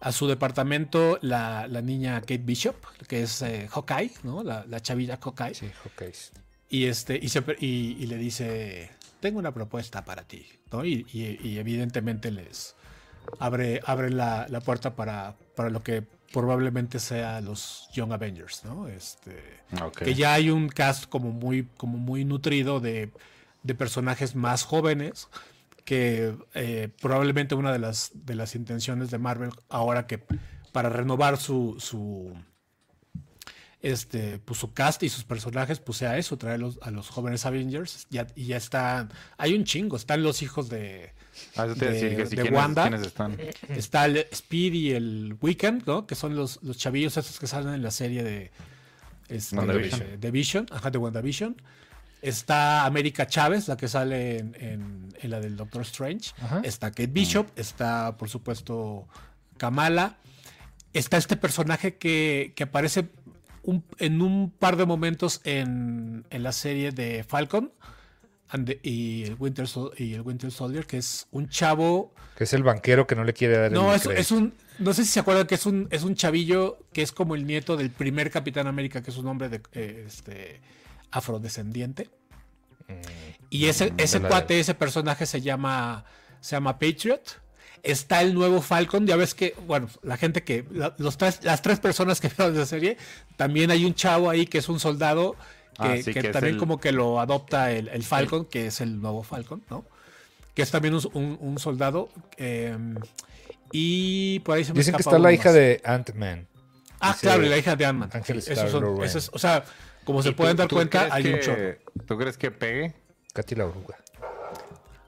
[0.00, 2.76] a su departamento la, la niña Kate Bishop,
[3.08, 4.42] que es eh, Hawkeye, ¿no?
[4.42, 5.54] La, la chavilla Hawkeye.
[5.54, 6.02] Sí, ok.
[6.68, 10.84] Y, este, y, se pre- y- y le dice, tengo una propuesta para ti, ¿no?
[10.84, 12.74] Y, y- y evidentemente les
[13.38, 16.04] abre, abre la, la puerta para, para lo que
[16.34, 18.88] probablemente sea los Young Avengers, ¿no?
[18.88, 19.60] Este,
[19.96, 23.12] que ya hay un cast como muy, como muy nutrido de,
[23.62, 25.28] de personajes más jóvenes
[25.84, 30.24] que eh, probablemente una de las, de las intenciones de Marvel ahora que
[30.72, 32.34] para renovar su, su
[33.92, 37.44] este pues su cast y sus personajes pues sea eso traer los- a los jóvenes
[37.46, 41.12] Avengers ya, y ya están hay un chingo están los hijos de
[41.56, 42.82] Ah, decir de- que si de quiénes, Wanda.
[42.88, 43.36] quiénes están.
[43.68, 46.06] Está el Speed y el Weekend, ¿no?
[46.06, 48.52] Que son los, los chavillos estos que salen en la serie de
[49.28, 49.98] este, WandaVision.
[50.00, 51.56] de, de Vision, ajá, de WandaVision.
[52.22, 56.30] Está América Chávez, la que sale en, en- en la del Doctor Strange.
[56.40, 56.60] Ajá.
[56.62, 59.08] Está Kate Bishop, está, por supuesto,
[59.56, 60.16] Kamala.
[60.92, 63.08] Está este personaje que, que aparece
[63.64, 67.72] un- en un par de momentos en, en la serie de Falcon
[68.48, 72.44] and the- y, el Winter Sol- y el Winter Soldier, que es un chavo Que
[72.44, 74.54] es el banquero que no le quiere dar no, el es, un.
[74.78, 77.46] No sé si se acuerdan que es un, es un chavillo que es como el
[77.46, 80.60] nieto del primer Capitán América, que es un hombre de, eh, este,
[81.10, 82.10] afrodescendiente.
[83.50, 86.04] Y ese, ese Mm, la- cuate, ese personaje se llama,
[86.40, 87.40] se llama Patriot.
[87.84, 89.06] Está el nuevo Falcon.
[89.06, 90.64] Ya ves que, bueno, la gente que.
[90.70, 92.96] la- los tres, las tres personas que vieron la serie,
[93.36, 95.32] también hay un chavo ahí que es un soldado
[95.76, 98.44] que, Ah, sí, que que es también el- como que lo adopta el, el Falcon,
[98.46, 99.84] que es el nuevo Falcon, ¿no?
[100.54, 102.08] Que es también un, un- un soldado.
[102.38, 102.76] eh,
[103.72, 105.54] y por ahí se me Dicen que está la uno hija más.
[105.54, 106.46] de Ant-Man.
[107.00, 108.10] Ah, Dice claro, y la hija de Ant-Man.
[109.32, 109.64] O sea,
[110.04, 111.74] como se ¿Y tú- pueden dar tú cuenta, hay un que- chorro.
[112.06, 112.94] ¿Tú crees que pegue?
[113.32, 113.96] Katy la oruga.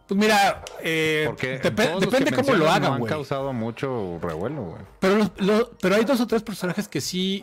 [0.06, 3.10] Pues mira, eh, Porque depende cómo lo mencionas no hagan, han güey.
[3.12, 4.82] causado mucho revuelo, güey.
[5.00, 7.42] Pero, los- lo- pero hay dos o tres personajes que sí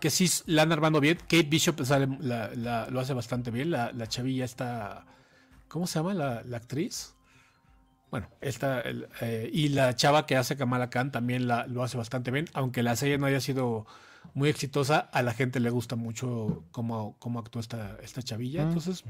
[0.00, 1.16] que sí la han armando bien.
[1.16, 3.70] Kate Bishop sale- la- la- lo hace bastante bien.
[3.70, 5.06] La, la chavilla está...
[5.68, 7.14] ¿Cómo se llama la, la actriz?
[8.10, 8.80] Bueno, esta...
[8.82, 12.46] el, eh, y la chava que hace Kamala Khan también la, lo hace bastante bien.
[12.52, 13.86] Aunque la serie no haya sido
[14.34, 18.62] muy exitosa, a la gente le gusta mucho cómo, cómo actúa esta, esta chavilla.
[18.62, 19.04] Entonces,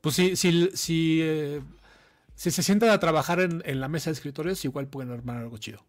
[0.00, 1.60] pues sí, sí, sí, eh,
[2.36, 5.58] si se sientan a trabajar en, en la mesa de escritores, igual pueden armar algo
[5.58, 5.84] chido.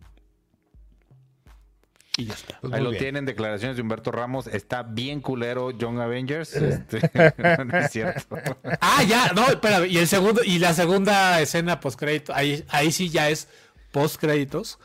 [2.18, 2.58] Y ya está.
[2.62, 3.04] Pues Ahí lo bien.
[3.04, 4.48] tienen, declaraciones de Humberto Ramos.
[4.48, 6.56] Está bien culero Young Avengers.
[6.56, 7.00] Este,
[7.66, 8.38] no es cierto.
[8.82, 9.86] Ah, ya, no, espérame.
[9.86, 13.48] Y el segundo, y la segunda escena post crédito, ahí, ahí sí ya es
[13.92, 14.80] post créditos.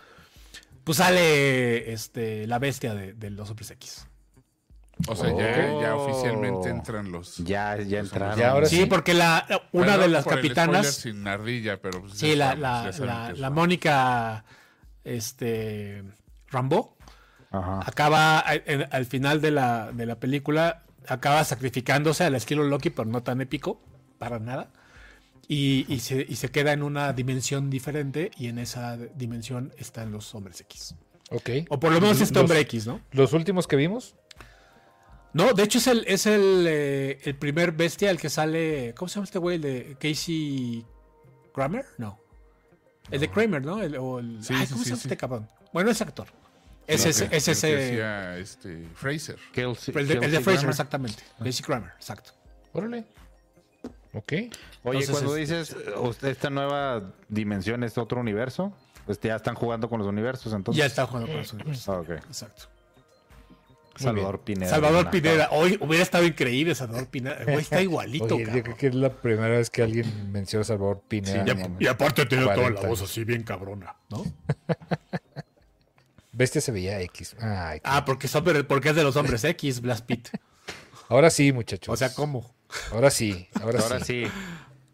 [0.85, 4.07] Pues sale este la bestia de, de los hombres X.
[5.09, 6.05] O sea, ya, ya Oh.
[6.05, 7.39] oficialmente entran los.
[7.39, 8.39] Ya, ya entraron.
[8.39, 8.87] Ya, ahora Sí, sí.
[8.87, 10.95] porque la una Perdón de las capitanas.
[10.95, 12.03] sin ardilla, pero.
[12.03, 13.51] pues Sí, ya la, la, ya saben la, la.
[13.51, 14.45] Mónica
[15.05, 16.05] este,
[16.51, 16.97] Rambo
[17.51, 17.81] Ajá.
[17.85, 22.91] acaba a- en- al final de la, de la película, acaba sacrificándose al estilo Loki,
[22.91, 23.81] pero no tan épico,
[24.19, 24.71] para nada.
[25.49, 30.13] Y, y se, y se queda en una dimensión diferente y en esa dimensión están
[30.13, 30.95] los hombres X.
[31.31, 31.51] Ok.
[31.69, 33.01] O por lo menos este Los- hombre X, ¿no?
[33.11, 34.15] Los últimos que vimos.
[35.35, 38.95] No, de hecho es el, es el, eh, el primer bestia el que sale.
[38.97, 39.57] ¿Cómo se llama este güey?
[39.57, 40.85] El de Casey
[41.55, 41.87] Kramer?
[41.99, 42.18] No.
[43.11, 43.83] El de Kramer, ¿no?
[43.83, 45.09] El, o el- Sí, Ay, ¿Cómo sí, se llama sí.
[45.09, 45.49] este cabrón?
[45.72, 46.26] Bueno, es actor.
[46.87, 47.74] Es ese, que- es ese.
[47.76, 49.39] decía, este, Fraser.
[49.55, 51.22] Kelsey- El de, el de Kelsey Fraser, exactamente.
[51.39, 52.33] Casey Kramer, exacto.
[52.72, 53.07] Órale.
[54.14, 54.33] Ok.
[54.33, 54.51] Oye,
[54.85, 58.72] Entonces, cuando es- dices usted, esta nueva dimensión es otro universo,
[59.07, 60.78] pues ya están jugando con los universos entonces.
[60.78, 61.89] Ya está jugando con los universos.
[61.89, 62.11] Ah, ok.
[62.11, 62.64] Exacto.
[63.97, 64.70] Salvador Pineda.
[64.70, 65.49] Salvador Pineda.
[65.53, 67.38] Hoy hubiera estado increíble Salvador Pineda.
[67.45, 70.64] Güey, está igualito, Oye, yo creo que es la primera vez que alguien menciona a
[70.64, 71.45] Salvador Pineda.
[71.45, 72.88] Sí, Y, aparte tiene toda la 40.
[72.88, 74.24] voz así bien cabrona, ¿no?
[76.32, 77.36] Bestia se veía X.
[77.40, 80.28] Ah, porque, son- porque es de los hombres X, Blast Pit.
[81.09, 81.93] Ahora sí, muchachos.
[81.93, 82.55] O sea, ¿cómo?
[82.90, 84.24] Ahora sí, ahora, Ahora sí.
[84.24, 84.30] sí.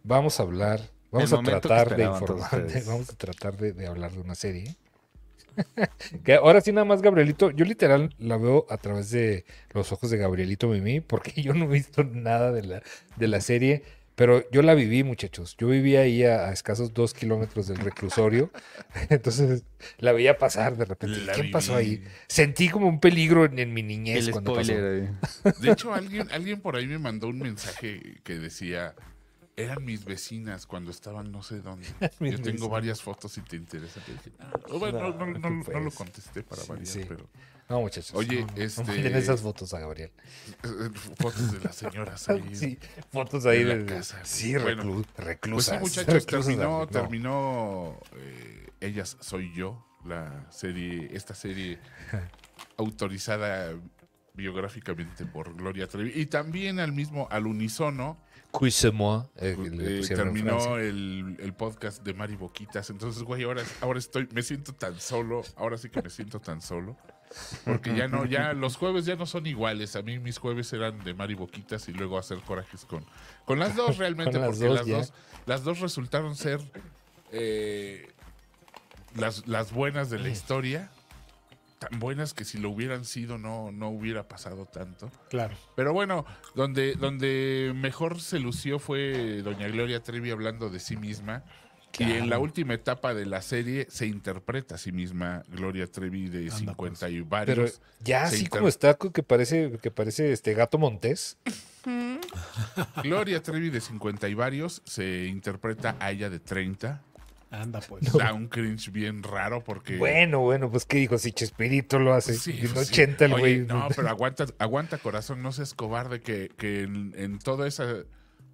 [0.03, 0.81] Vamos a hablar,
[1.13, 4.75] vamos El a tratar de informar, vamos a tratar de, de hablar de una serie.
[6.25, 10.11] que ahora sí nada más Gabrielito, yo literal la veo a través de los ojos
[10.11, 12.83] de Gabrielito Mimi, porque yo no he visto nada de la,
[13.17, 13.83] de la serie,
[14.15, 15.57] pero yo la viví, muchachos.
[15.59, 18.51] Yo vivía ahí a, a escasos dos kilómetros del reclusorio,
[19.11, 19.65] entonces
[19.99, 21.21] la veía pasar de repente.
[21.21, 22.03] La ¿Qué pasó ahí?
[22.27, 24.73] Sentí como un peligro en, en mi niñez El cuando pasó.
[24.73, 25.15] spoiler ahí.
[25.57, 28.95] De hecho, alguien, alguien por ahí me mandó un mensaje que decía.
[29.59, 31.87] Eran mis vecinas cuando estaban no sé dónde.
[32.21, 34.01] Yo tengo varias fotos si te interesa.
[34.01, 34.31] Te dije,
[34.71, 34.79] "No".
[34.79, 37.05] Bueno, no, no, no, no, lo contesté para variar, sí.
[37.09, 37.29] pero
[37.69, 38.15] No, muchachos.
[38.15, 40.13] Oye, este- esas fotos a Gabriel.
[41.19, 42.51] fotos de las señoras ahí.
[42.55, 42.79] Sí,
[43.11, 44.25] fotos ahí de la casa.
[44.25, 45.81] Sí, Bueno, reclu- Pues sí, reclusas.
[45.81, 51.81] muchachos, reclusas, terminó, terminó eh, Ellas Soy Yo, la serie, esta serie
[52.77, 53.75] autorizada
[54.35, 56.13] biográficamente por Gloria Trevi.
[56.15, 58.19] Y también al mismo, al unísono,
[58.51, 62.89] Cuise-moi, eh, eh, terminó el, el podcast de Mari Boquitas.
[62.91, 66.63] Entonces, güey, ahora, ahora estoy, me siento tan solo, ahora sí que me siento tan
[66.63, 66.97] solo.
[67.67, 69.97] Porque ya no, ya los jueves ya no son iguales.
[69.97, 73.05] A mí mis jueves eran de Mari Boquitas y luego hacer corajes con,
[73.45, 74.97] con las dos realmente, las porque dos, las ya.
[74.97, 75.13] dos,
[75.45, 76.59] las dos resultaron ser
[77.31, 78.09] eh,
[79.15, 80.91] las, las buenas de la historia.
[81.79, 85.11] Tan buenas que si lo hubieran sido no, no hubiera pasado tanto.
[85.31, 85.57] Claro.
[85.77, 86.25] Pero bueno,
[86.55, 91.45] donde, donde mejor se lució fue Doña Gloria Trevi hablando de sí misma.
[91.99, 96.29] Y en la última etapa de la serie se interpreta a sí misma Gloria Trevi
[96.29, 97.81] de Anda, 50 y Pero varios.
[98.01, 101.39] ya se así como está, que parece, que parece este gato montés.
[103.03, 107.03] Gloria Trevi de 50 y varios se interpreta a ella de 30.
[107.51, 108.13] Anda, pues.
[108.13, 109.97] Da un cringe bien raro porque...
[109.97, 112.35] Bueno, bueno, pues qué dijo, si Chespirito lo hace.
[112.35, 112.95] Sí, en pues sí.
[112.95, 113.59] 80 el güey.
[113.61, 118.05] No, pero aguanta, aguanta corazón, no seas cobarde que, que en, en toda esa...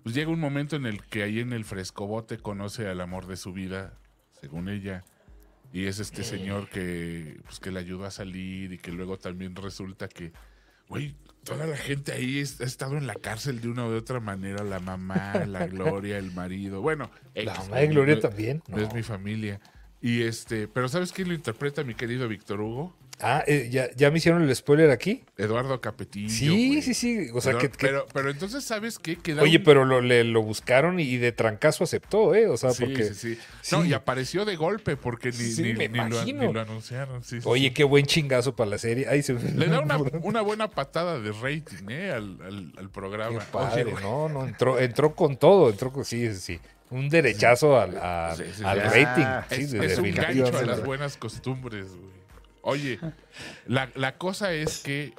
[0.03, 3.37] Pues llega un momento en el que ahí en el frescobote conoce al amor de
[3.37, 3.95] su vida,
[4.41, 5.05] según ella.
[5.73, 9.57] Y es este señor que, pues, que le ayudó a salir y que luego también
[9.57, 10.33] resulta que,
[10.89, 14.65] güey, toda la gente ahí ha estado en la cárcel de una u otra manera,
[14.65, 16.81] la mamá, la Gloria, el marido.
[16.81, 18.63] Bueno, La mamá de Gloria no- también.
[18.69, 19.61] No es mi familia.
[20.01, 22.95] Y este, pero ¿sabes quién lo interpreta, mi querido Víctor Hugo?
[23.21, 25.23] Ah, eh, ¿ya, ¿ya me hicieron el spoiler aquí?
[25.39, 26.29] Eduardo Capetillo.
[26.29, 27.29] Sí, sí, sí.
[27.33, 29.17] O sea, Pero, que, que- pero, pero entonces, ¿sabes qué?
[29.17, 32.49] Queda Oye, un- pero lo, le, lo buscaron y de trancazo aceptó, ¿eh?
[32.49, 33.05] O sea, Sí, porque...
[33.05, 33.39] sí, sí.
[33.71, 33.89] No, Sí.
[33.91, 36.43] y apareció de golpe porque ni, Sí, ni- me ni lo, imagino.
[36.49, 37.23] ni lo anunciaron.
[37.23, 39.07] sí, Oye, qué buen chingazo para la serie.
[39.09, 39.35] Ahí se...
[39.35, 42.11] Le da una, una buena patada de rating, ¿eh?
[42.11, 43.39] Al, al, al Qué programa.
[43.53, 46.61] padre, Oye, güey, no, no, entró, entró con todo, entró con, sí, sí, sí.
[46.91, 48.99] Un derechazo al, a- Sí, sí, al sí.
[49.05, 49.57] rating.
[49.57, 52.24] Sí, es, es un gancho a las buenas costumbres, güey.
[52.65, 52.99] Oye,
[53.67, 55.13] la, la cosa es que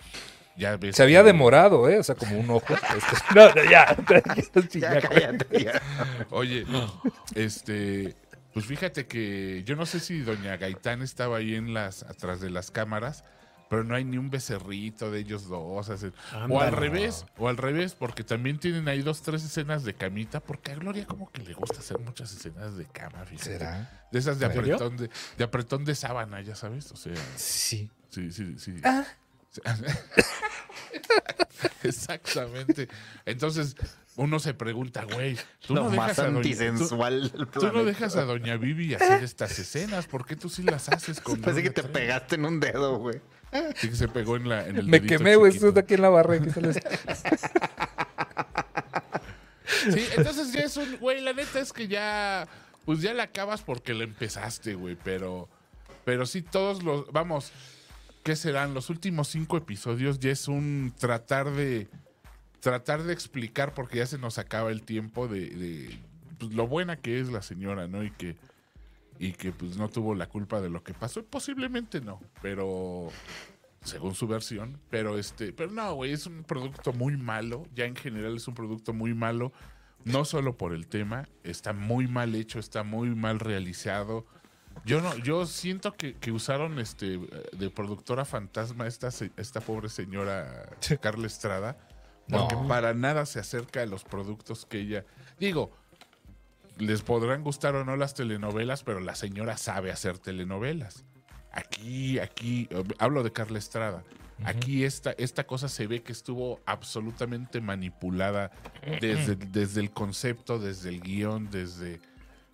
[0.57, 0.95] ya ves.
[0.95, 1.99] Se había demorado, ¿eh?
[1.99, 2.73] O sea, como un ojo.
[2.73, 3.95] Este, no, no, Ya,
[4.71, 5.81] ya, cállate, ya.
[6.31, 6.65] Oye,
[7.35, 8.15] este,
[8.53, 12.49] pues fíjate que yo no sé si doña Gaitán estaba ahí en las atrás de
[12.49, 13.23] las cámaras,
[13.75, 15.89] pero no hay ni un becerrito de ellos dos.
[15.89, 16.09] así.
[16.49, 16.77] o al no.
[16.77, 20.75] revés, o al revés, porque también tienen ahí dos, tres escenas de camita, porque a
[20.75, 23.49] Gloria como que le gusta hacer muchas escenas de cama, fíjate.
[23.49, 24.07] ¿Será?
[24.13, 27.91] De esas de apretón de, de apretón de sábana, ya sabes, o sea, Sí.
[28.09, 28.75] Sí, sí, sí.
[28.85, 29.03] Ah.
[31.83, 32.87] Exactamente.
[33.25, 33.75] Entonces,
[34.15, 37.83] uno se pregunta, güey, tú no más dejas a doña, tú, antisensual del tú no
[37.83, 41.63] dejas a doña Vivi hacer estas escenas, ¿por qué tú sí las haces con Parece
[41.63, 43.21] que te pegaste en un dedo, güey.
[43.75, 45.53] Sí que se pegó en la en el Me quemé, güey.
[45.53, 46.37] Estoy aquí en la barra.
[49.91, 52.47] Sí, entonces ya es un, güey, la neta es que ya,
[52.85, 55.47] pues ya la acabas porque la empezaste, güey, pero,
[56.03, 57.51] pero sí todos los, vamos,
[58.23, 58.73] ¿qué serán?
[58.73, 61.87] Los últimos cinco episodios ya es un tratar de,
[62.59, 65.99] tratar de explicar porque ya se nos acaba el tiempo de, de,
[66.39, 68.03] pues, lo buena que es la señora, ¿no?
[68.03, 68.37] Y que,
[69.19, 73.09] y que pues no tuvo la culpa de lo que pasó, posiblemente no, pero
[73.83, 77.95] según su versión, pero este, pero no, güey, es un producto muy malo, ya en
[77.95, 79.51] general es un producto muy malo,
[80.03, 84.25] no solo por el tema, está muy mal hecho, está muy mal realizado.
[84.85, 87.17] Yo no, yo siento que, que usaron este
[87.53, 90.69] de productora fantasma esta esta pobre señora
[91.01, 91.77] Carla Estrada,
[92.27, 92.67] porque No.
[92.67, 95.05] para nada se acerca a los productos que ella,
[95.39, 95.71] digo,
[96.77, 101.05] les podrán gustar o no las telenovelas, pero la señora sabe hacer telenovelas.
[101.51, 104.03] Aquí, aquí, eh, hablo de Carla Estrada.
[104.43, 108.51] Aquí esta, esta cosa se ve que estuvo absolutamente manipulada
[108.99, 112.01] desde, desde el concepto, desde el guion, desde...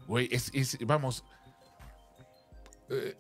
[0.08, 1.24] Güey, es, es- vamos...
[2.90, 3.16] eh,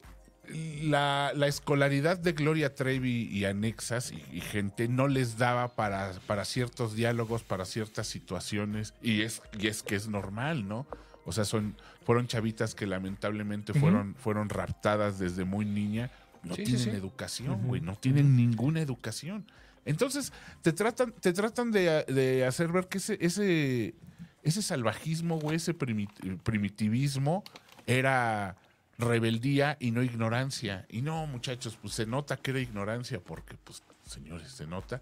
[0.83, 6.11] la, la escolaridad de Gloria Trevi y anexas y, y gente no les daba para,
[6.27, 10.87] para ciertos diálogos, para ciertas situaciones, y es, y es que es normal, ¿no?
[11.25, 11.75] O sea, son,
[12.05, 16.09] fueron chavitas que lamentablemente fueron, fueron raptadas desde muy niña.
[16.43, 16.89] No Sí, tienen sí.
[16.89, 19.45] educación, güey, no tienen ninguna educación.
[19.85, 20.33] Entonces,
[20.63, 23.93] te tratan, te tratan de, de hacer ver que ese, ese,
[24.41, 27.43] ese salvajismo, güey, ese primit- primitivismo
[27.85, 28.55] era
[29.01, 30.85] rebeldía y no ignorancia.
[30.89, 35.01] Y no, muchachos, pues se nota que era ignorancia porque, pues, señores, se nota.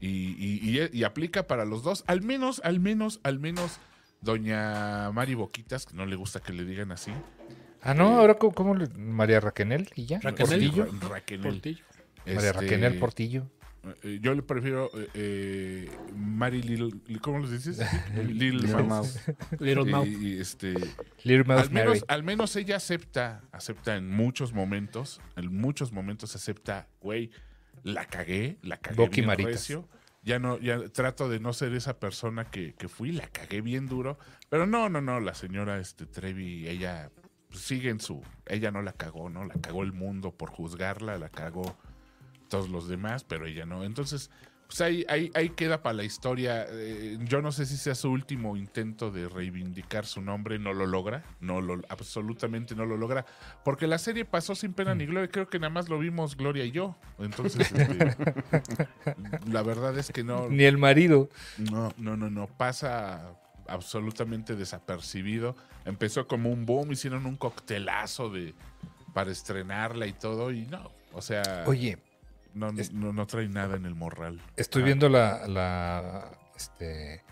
[0.00, 2.04] Y, y- y- y aplica para los dos.
[2.06, 3.78] Al menos, al menos, al menos,
[4.20, 7.12] doña Mari Boquitas, que no le gusta que le digan así.
[7.82, 10.20] Ah, no, ahora cómo, cómo le- María Raquenel y ya.
[10.20, 10.70] Raquenel.
[10.70, 10.84] Portillo.
[11.00, 11.42] Ra- Raquenel.
[11.52, 11.84] Portillo.
[12.26, 13.46] María Este, Raquenel Portillo.
[14.02, 17.78] Eh, Yo le prefiero eh, eh, Mari Little, ¿cómo les dices?
[18.16, 19.20] Little, Little Mouse.
[19.26, 19.36] Mouse.
[19.60, 20.06] Little Y- Mouth.
[20.06, 20.74] y, este,
[21.24, 22.00] Little Mouse al menos, Mary.
[22.08, 27.30] al menos ella acepta, acepta en muchos momentos, en muchos momentos acepta, güey,
[27.84, 29.88] la cagué, la cagué Boqui bien recio.
[30.24, 33.86] Ya no, ya trato de no ser esa persona que, que fui, la cagué bien
[33.86, 34.18] duro.
[34.50, 37.10] Pero no, no, no, la señora este, Trevi, ella
[37.50, 39.44] sigue en su, ella no la cagó, ¿no?
[39.46, 41.78] La cagó el mundo por juzgarla, la cagó
[42.48, 43.84] todos los demás, pero ella no.
[43.84, 44.30] Entonces,
[44.68, 46.66] pues ahí, ahí, ahí queda para la historia.
[46.68, 50.86] Eh, yo no sé si sea su último intento de reivindicar su nombre, no lo
[50.86, 53.24] logra, no lo, absolutamente no lo logra,
[53.64, 56.66] porque la serie pasó sin pena ni gloria, creo que nada más lo vimos Gloria
[56.66, 56.96] y yo.
[57.18, 58.14] Entonces, este,
[59.50, 61.30] la verdad es que no, Ni el marido.
[61.56, 63.32] no, no, no, no, pasa
[63.68, 65.56] absolutamente desapercibido.
[65.86, 68.54] Empezó como un boom, hicieron un coctelazo de
[69.14, 71.98] para estrenarla y todo, y no, o sea, Oye,
[72.58, 74.40] no, no, es- no, no trae nada en el morral.
[74.56, 77.22] estoy Ah, viendo la, la, este,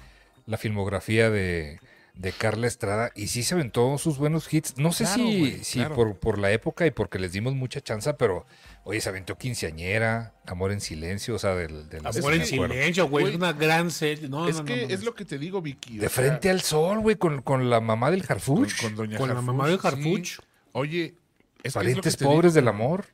[0.47, 1.81] la filmografía de,
[2.15, 4.79] de Carla Estrada y sí se aventó sus buenos hits.
[4.79, 5.95] No sé Claro, si, si claro.
[5.95, 8.47] por, por la época y porque les dimos mucha chanza, pero
[8.85, 12.47] oye, se aventó Quinceañera, Amor en Silencio, o sea, del, de las- Amor en que-
[12.47, 13.27] silencio, güey.
[13.29, 14.29] Es una gran serie.
[14.29, 15.07] No, es no, no, que no, es no.
[15.07, 15.95] lo que te digo, Vicky.
[15.99, 18.81] De sea, frente al sol, güey, con, con la mamá del Harfuch.
[18.81, 19.87] con doña Con la Harfuch, mamá del sí.
[19.87, 20.39] Harfuch.
[20.73, 23.07] Oye, es que es lo que Parientes te digo, pobres del amor.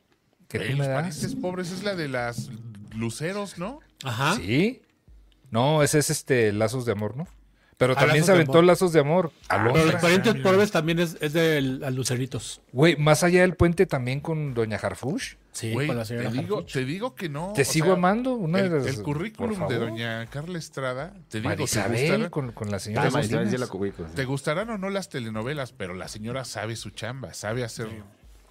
[0.47, 0.95] Que tú me los das?
[0.95, 2.49] parientes pobres es la de las
[2.95, 3.79] luceros, ¿no?
[4.03, 4.35] Ajá.
[4.35, 4.81] Sí.
[5.51, 7.27] No, ese es este Lazos de Amor, ¿no?
[7.77, 8.61] Pero Ah, también se aventó.
[8.61, 9.31] Lazos de Amor.
[9.49, 9.69] Ah.
[9.73, 12.61] Pero los parientes pobres también es, es de las Luceritos.
[12.71, 15.35] Güey, más allá del puente también con Doña Harfush.
[15.51, 17.53] Sí, Güey, con la te señora digo, te digo que no.
[17.53, 18.33] Te o sigo sea, amando.
[18.35, 22.29] Una el, de las, el currículum de doña Carla Estrada, te digo, te, Marisabel gustarán,
[22.29, 23.91] con, con la señora Marisabel la sí.
[24.15, 27.87] te gustarán o no las telenovelas, pero la señora sabe su chamba, sabe hacer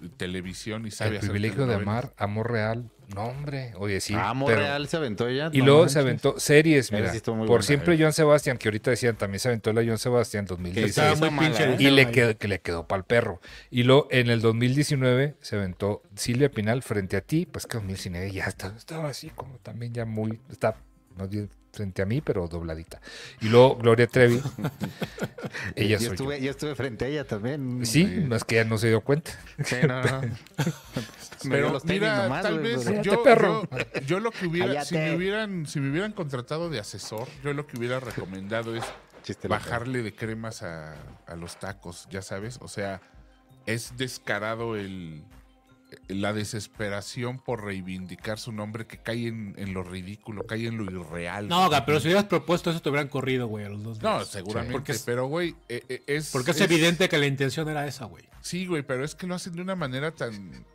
[0.09, 2.89] televisión y sabe El hacer privilegio de amar, amor real.
[3.13, 3.73] No, hombre.
[3.77, 4.13] Oye, sí.
[4.15, 5.49] Ah, Amor pero- Real se aventó ella.
[5.51, 5.93] Y no luego manches.
[5.93, 7.11] se aventó series, mira.
[7.23, 7.97] por buena, siempre eh.
[7.99, 10.97] Joan Sebastián, que ahorita decían, también se aventó la Joan Sebastián Que 2016.
[10.97, 11.75] estaba muy pinche ¿eh?
[11.79, 12.11] Y le ahí.
[12.11, 13.39] quedó, que le quedó para el perro.
[13.69, 17.45] Y luego en el 2019 se aventó Silvia Pinal frente a ti.
[17.45, 20.39] Pues que 2019 ya está, estaba así como también ya muy.
[20.49, 20.77] Está
[21.17, 21.27] no
[21.73, 23.01] frente a mí, pero dobladita.
[23.41, 24.41] Y luego Gloria Trevi.
[25.75, 27.85] ella yo soy estuve, yo estuve frente a ella también.
[27.85, 29.31] Sí, no es que ella no se dio cuenta.
[29.65, 30.21] Sí, no, no.
[31.43, 33.67] Me dio Pero los mira, nomás, tal vez Cállate, yo, perro.
[33.69, 37.53] yo, yo lo que hubiera, si me hubieran, si me hubieran contratado de asesor, yo
[37.53, 38.83] lo que hubiera recomendado es
[39.23, 40.95] Chiste bajarle de cremas a,
[41.27, 43.01] a los tacos, ya sabes, o sea,
[43.65, 45.23] es descarado el,
[46.07, 50.85] la desesperación por reivindicar su nombre que cae en, en lo ridículo, cae en lo
[50.91, 51.47] irreal.
[51.47, 54.01] No, ga, pero si hubieras propuesto eso, te hubieran corrido, güey, a los dos.
[54.01, 54.27] No, días.
[54.29, 56.31] seguramente, Porque es- pero güey, eh, eh, es...
[56.31, 58.23] Porque es evidente que la intención era esa, güey.
[58.41, 60.65] Sí, güey, pero es que lo hacen de una manera tan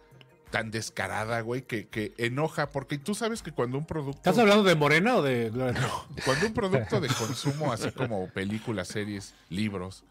[0.50, 4.16] tan descarada, güey, que, que enoja, porque tú sabes que cuando un producto...
[4.16, 5.50] ¿Estás hablando de Morena o de?
[5.50, 6.06] No.
[6.24, 10.04] Cuando un producto de consumo, así como películas, series, libros,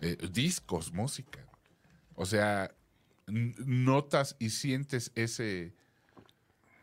[0.00, 1.40] eh, discos, música,
[2.14, 2.70] o sea,
[3.26, 5.72] notas y sientes ese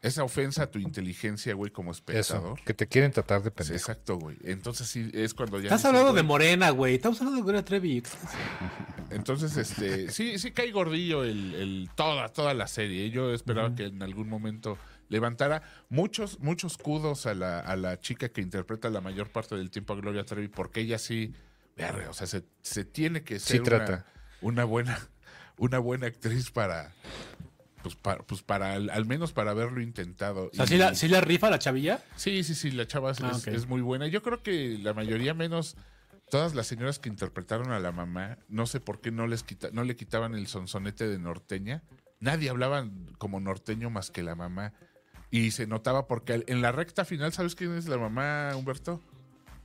[0.01, 2.59] esa ofensa a tu inteligencia, güey, como Eso, espectador.
[2.63, 3.75] que te quieren tratar de Sí, pendejo.
[3.77, 4.35] exacto, güey.
[4.43, 5.65] Entonces sí es cuando ya.
[5.65, 6.95] Estás dices, hablando de Morena, güey.
[6.95, 8.01] Estamos hablando de Gloria Trevi.
[9.11, 13.11] Entonces, este, sí, sí cae gordillo el, el- toda, toda la serie.
[13.11, 14.75] Yo esperaba que en algún momento
[15.09, 19.69] levantara muchos, muchos kudos a la, a la chica que interpreta la mayor parte del
[19.69, 21.31] tiempo a Gloria Trevi, porque ella sí,
[21.77, 24.05] verga, o sea, se, se tiene que Sí ser una, trata.
[24.41, 24.97] una buena,
[25.57, 26.93] una buena actriz para,
[27.83, 30.49] pues para, pues para al, al menos para haberlo intentado.
[30.51, 32.03] O sea, Y- ¿sí la, sí la rifa la chavilla?
[32.15, 34.07] Sí, sí, sí, la chava es, Ah, es- muy buena.
[34.07, 35.75] Yo creo que la mayoría menos
[36.29, 39.69] todas las señoras que interpretaron a la mamá, no sé por qué no les quita,
[39.73, 41.83] no le quitaban el sonsonete de norteña.
[42.19, 42.87] Nadie hablaba
[43.17, 44.73] como norteño más que la mamá.
[45.33, 49.01] Y se notaba porque en la recta final, ¿sabes quién es la mamá, Humberto?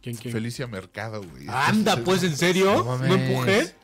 [0.01, 0.33] ¿Quién, quién?
[0.33, 1.47] Felicia Mercado, güey.
[1.49, 2.85] Anda, pues, ¿en serio?
[2.85, 3.75] No ¿No, empujé?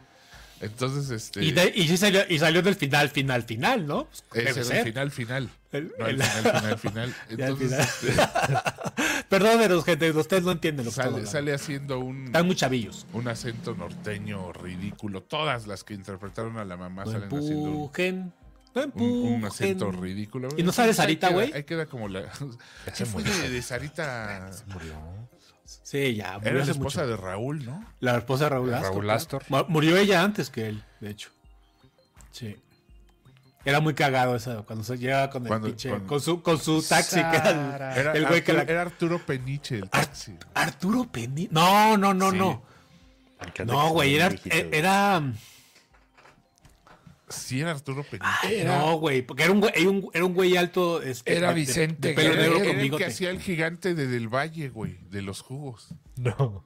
[0.62, 1.44] Entonces, este.
[1.44, 4.08] Y, de- y sí salió, y salió del final, final, final, ¿no?
[4.30, 5.50] Pues, ese era el final, final.
[5.72, 7.14] El- no, el, el- final, final, final.
[7.28, 8.62] Entonces, final.
[9.28, 12.26] Perdónenos, gente, ustedes no entienden lo este, que sale, sale haciendo un.
[12.26, 13.06] Están muy chavillos.
[13.12, 15.22] un acento norteño ridículo.
[15.22, 18.32] Todas las que interpretaron a la mamá No salen haciendo un, empujen.
[18.74, 19.34] No un- empujen.
[19.34, 20.48] un acento ridículo.
[20.56, 21.52] ¿Y no sale Sarita, güey?
[21.52, 22.30] Ahí queda como la.
[22.96, 24.50] ¿Qué fue de, de Sarita?
[25.82, 26.34] Sí, ya.
[26.38, 27.10] Murió Era la esposa mucho.
[27.10, 27.84] de Raúl, ¿no?
[28.00, 28.90] La esposa de Raúl Astor.
[28.92, 29.10] Raúl.
[29.10, 29.42] Astor.
[29.48, 31.30] Mu- Murió ella antes que él, de hecho.
[32.30, 32.56] Sí.
[33.64, 36.58] Era muy cagado eso, cuando se llegaba con el Cuando- pinche, cuando- con su, con
[36.58, 39.88] su taxi, que era el, Era, el güey que Arturo, la- era Arturo Peniche, el
[39.88, 40.36] taxi.
[40.54, 41.48] Arturo Penny.
[41.52, 42.38] No, no, no, Sí.
[42.38, 42.62] no.
[43.66, 45.22] No, güey, era, era,
[47.34, 48.28] Sí, era Arturo Peniche.
[48.42, 51.52] ay, no, güey, porque era un güey, era un, era un güey alto, este, Era
[51.52, 54.68] Vicente de, pelo era, negro era con el que hacía el gigante de Del Valle,
[54.68, 55.88] güey, de los jugos.
[56.16, 56.64] No.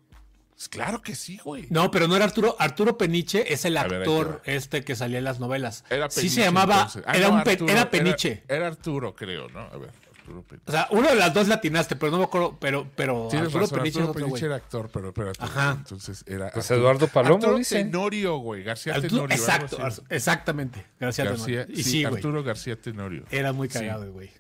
[0.55, 1.67] Pues Claro que sí, güey.
[1.69, 2.57] No, pero no era Arturo.
[2.59, 5.85] Arturo Peniche es el ver, actor te este que salía en las novelas.
[5.91, 6.91] Era sí Peniche, se llamaba.
[7.05, 8.43] Ah, era, no, un pe- era Peniche.
[8.49, 9.61] Era, era Arturo, creo, ¿no?
[9.61, 9.91] A ver,
[10.27, 10.65] Arturo Peniche.
[10.69, 13.65] O sea, uno de las dos latinaste, pero no me acuerdo, pero, pero Tienes Arturo
[13.65, 14.45] razón, Peniche Arturo es otro Peniche güey.
[14.45, 15.39] era actor, pero espérate.
[15.43, 15.77] Ajá.
[15.79, 16.51] Entonces era.
[16.51, 17.59] Pues Arturo- Eduardo Palomo, Arturo.
[17.69, 18.63] Tenorio, güey.
[18.65, 19.37] García Arturo- Tenorio.
[19.37, 19.79] exacto.
[19.83, 20.85] Ar- exactamente.
[21.01, 21.75] Gracias, García, Tenorio.
[21.81, 22.15] Y sí, sí, güey.
[22.17, 23.25] Arturo García Tenorio.
[23.31, 23.75] Era muy Sí.
[23.79, 24.31] cagado, güey.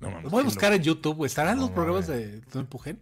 [0.00, 1.26] No mames, Lo voy a buscar en YouTube, güey.
[1.28, 2.98] ¿Estarán los No, programas de No Empujen?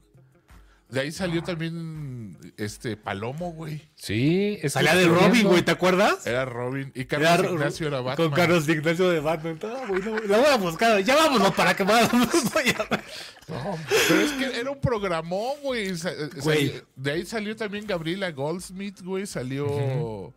[0.90, 3.80] De ahí salió también este Palomo, güey.
[3.94, 6.26] Sí, Salía de Robin, güey, ¿te acuerdas?
[6.26, 6.90] Era Robin.
[6.94, 8.28] Y Era Carlos Ro- Ignacio era Batman.
[8.28, 9.58] Con Carlos Ignacio de Batman.
[9.62, 11.00] No, güey, no, la voy a buscar.
[11.02, 12.08] Ya vámonos para que más.
[13.46, 15.88] Pero es que era un programón, güey.
[15.90, 19.26] Eh, De ahí salió también Gabriela Goldsmith, güey.
[19.26, 20.32] Salió.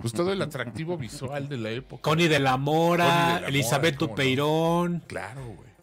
[0.00, 2.02] Pues todo el atractivo visual de la época.
[2.02, 3.98] Connie de la Mora, de la Mora, Elizabeth no.
[4.08, 5.02] Tupeirón.
[5.06, 5.73] Claro, güey.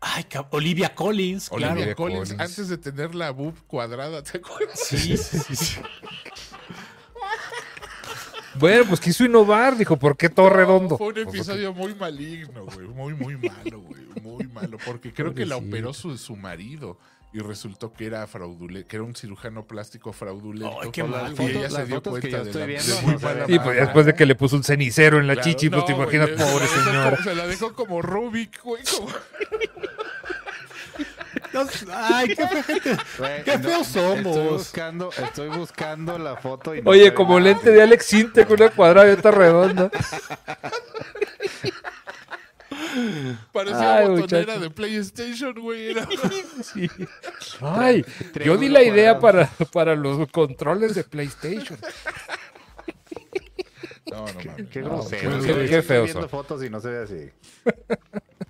[0.00, 1.96] Ay, Olivia Collins, Olivia claro.
[1.96, 2.40] Collins, Collins.
[2.40, 4.78] antes de tener la boob cuadrada, ¿te acuerdas?
[4.78, 5.80] Sí, sí, sí, sí.
[8.54, 10.96] Bueno, pues quiso innovar, dijo, ¿por qué todo redondo?
[10.98, 12.88] Fue un Pues, episodio muy maligno, güey.
[12.88, 14.02] Muy, muy malo, güey.
[14.20, 14.78] Muy malo.
[14.84, 16.98] Porque creo que la operó su, su marido.
[17.30, 20.76] Y resultó que era fraudulento, que era un cirujano plástico fraudulento.
[20.82, 21.34] Ay, qué Y mal.
[21.38, 23.46] ella Las se dio cuenta de estoy la viendo de muy no se mala ven
[23.48, 25.92] Sí, pues después de que le puso un cenicero en la Claro, chichi, pues te
[25.96, 28.82] no, güey, imaginas, la pobre como- se la dejó como Rubik, güey.
[28.82, 29.08] como-
[31.52, 32.96] No, Ay, qué gente.
[33.18, 34.50] Güey, Qué no, feos Estoy somos.
[34.52, 37.52] buscando, estoy buscando la foto y no Oye, como nada.
[37.52, 39.90] lente de Alex Sinte con una cuadrada y otra redonda.
[43.52, 44.60] Parecía Ay, botonera muchacho.
[44.60, 45.90] de PlayStation, güey.
[45.92, 46.06] era-
[46.62, 46.88] Sí.
[47.60, 48.04] Ay,
[48.44, 51.78] yo di la idea para, para los controles de PlayStation.
[54.10, 54.68] No, no mames.
[54.70, 55.30] Qué No, grosero.
[55.40, 55.68] qué- güey.
[55.68, 56.30] qué Estoy feos viendo son.
[56.30, 57.30] fotos y no se ve así.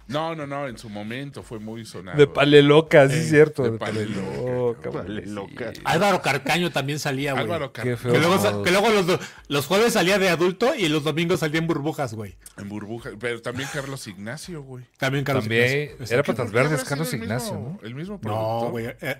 [0.08, 2.16] No, no, no, en su momento fue muy sonado.
[2.18, 3.62] De paleloca, sí, Eh, es cierto.
[3.64, 5.54] de De paleloca, paleloca.
[5.54, 5.80] Pobrecito.
[5.88, 7.44] Álvaro Carcaño también salía, güey.
[7.44, 8.12] Álvaro Qué Car- feo.
[8.12, 11.66] Que luego, que luego los, los jueves salía de adulto y los domingos salía en
[11.66, 12.36] burbujas, güey.
[12.56, 13.10] en burbuja.
[13.20, 14.84] Pero también Carlos Ignacio, güey.
[14.96, 16.14] También Carlos También Ignacio.
[16.14, 17.86] era ¿Por Patas qué Verdes, habrá Carlos el Ignacio, mismo- ¿no?
[17.86, 18.70] El mismo No, productor.
[18.70, 18.86] güey.
[18.86, 19.18] eh,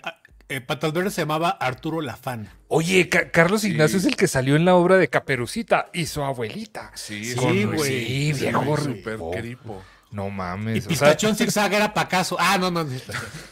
[0.48, 2.48] eh, Patas Verdes se llamaba Arturo Lafán.
[2.68, 6.22] Oye, Ca- Carlos Ignacio es el que salió en la obra de Caperucita y su
[6.22, 6.90] abuelita.
[6.94, 8.32] Sí, Sí, güey.
[8.32, 9.82] Sí, viejo Súper cripo.
[10.10, 10.78] No Y mames.
[10.78, 12.36] o sea, Pistachón Zigzag era Pacaso.
[12.40, 12.84] Ah, no, no.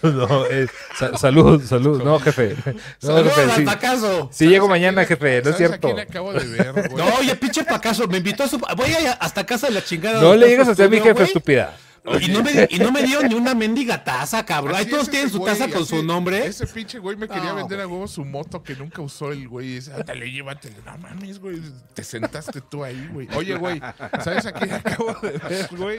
[0.03, 0.47] no.
[0.51, 0.67] eh,
[0.99, 2.03] sa- salud, salud.
[2.03, 2.57] No, jefe.
[2.67, 3.63] No, Saludos jefe, al sí.
[3.65, 4.31] Pacaso.
[4.33, 6.01] Sí llego ¿Sabes a mañana, quién- jefe, no es ¿sabes a cierto.
[6.01, 6.89] acabo de ver, güey?
[6.95, 8.59] No, oye, pinche Pacaso, me invitó a su.
[8.59, 10.21] Voy a ir hasta casa de la chingada.
[10.23, 11.25] No le así a mi jefe, güey.
[11.27, 11.77] estúpida.
[12.21, 14.77] Y no, me, y no me dio ni una mendiga taza, cabrón.
[14.77, 16.47] Ahí todos tienen su güey, taza con así- su nombre.
[16.47, 19.49] Ese pinche güey me quería No, vender a huevo su moto que nunca usó el
[19.49, 19.75] güey.
[19.75, 20.77] Dice, ándale, llévatele.
[20.85, 21.61] No mames, güey.
[21.95, 23.29] Te sentaste tú ahí, güey.
[23.35, 23.81] Oye, güey,
[24.23, 25.99] ¿sabes a quién acabo de ver, güey?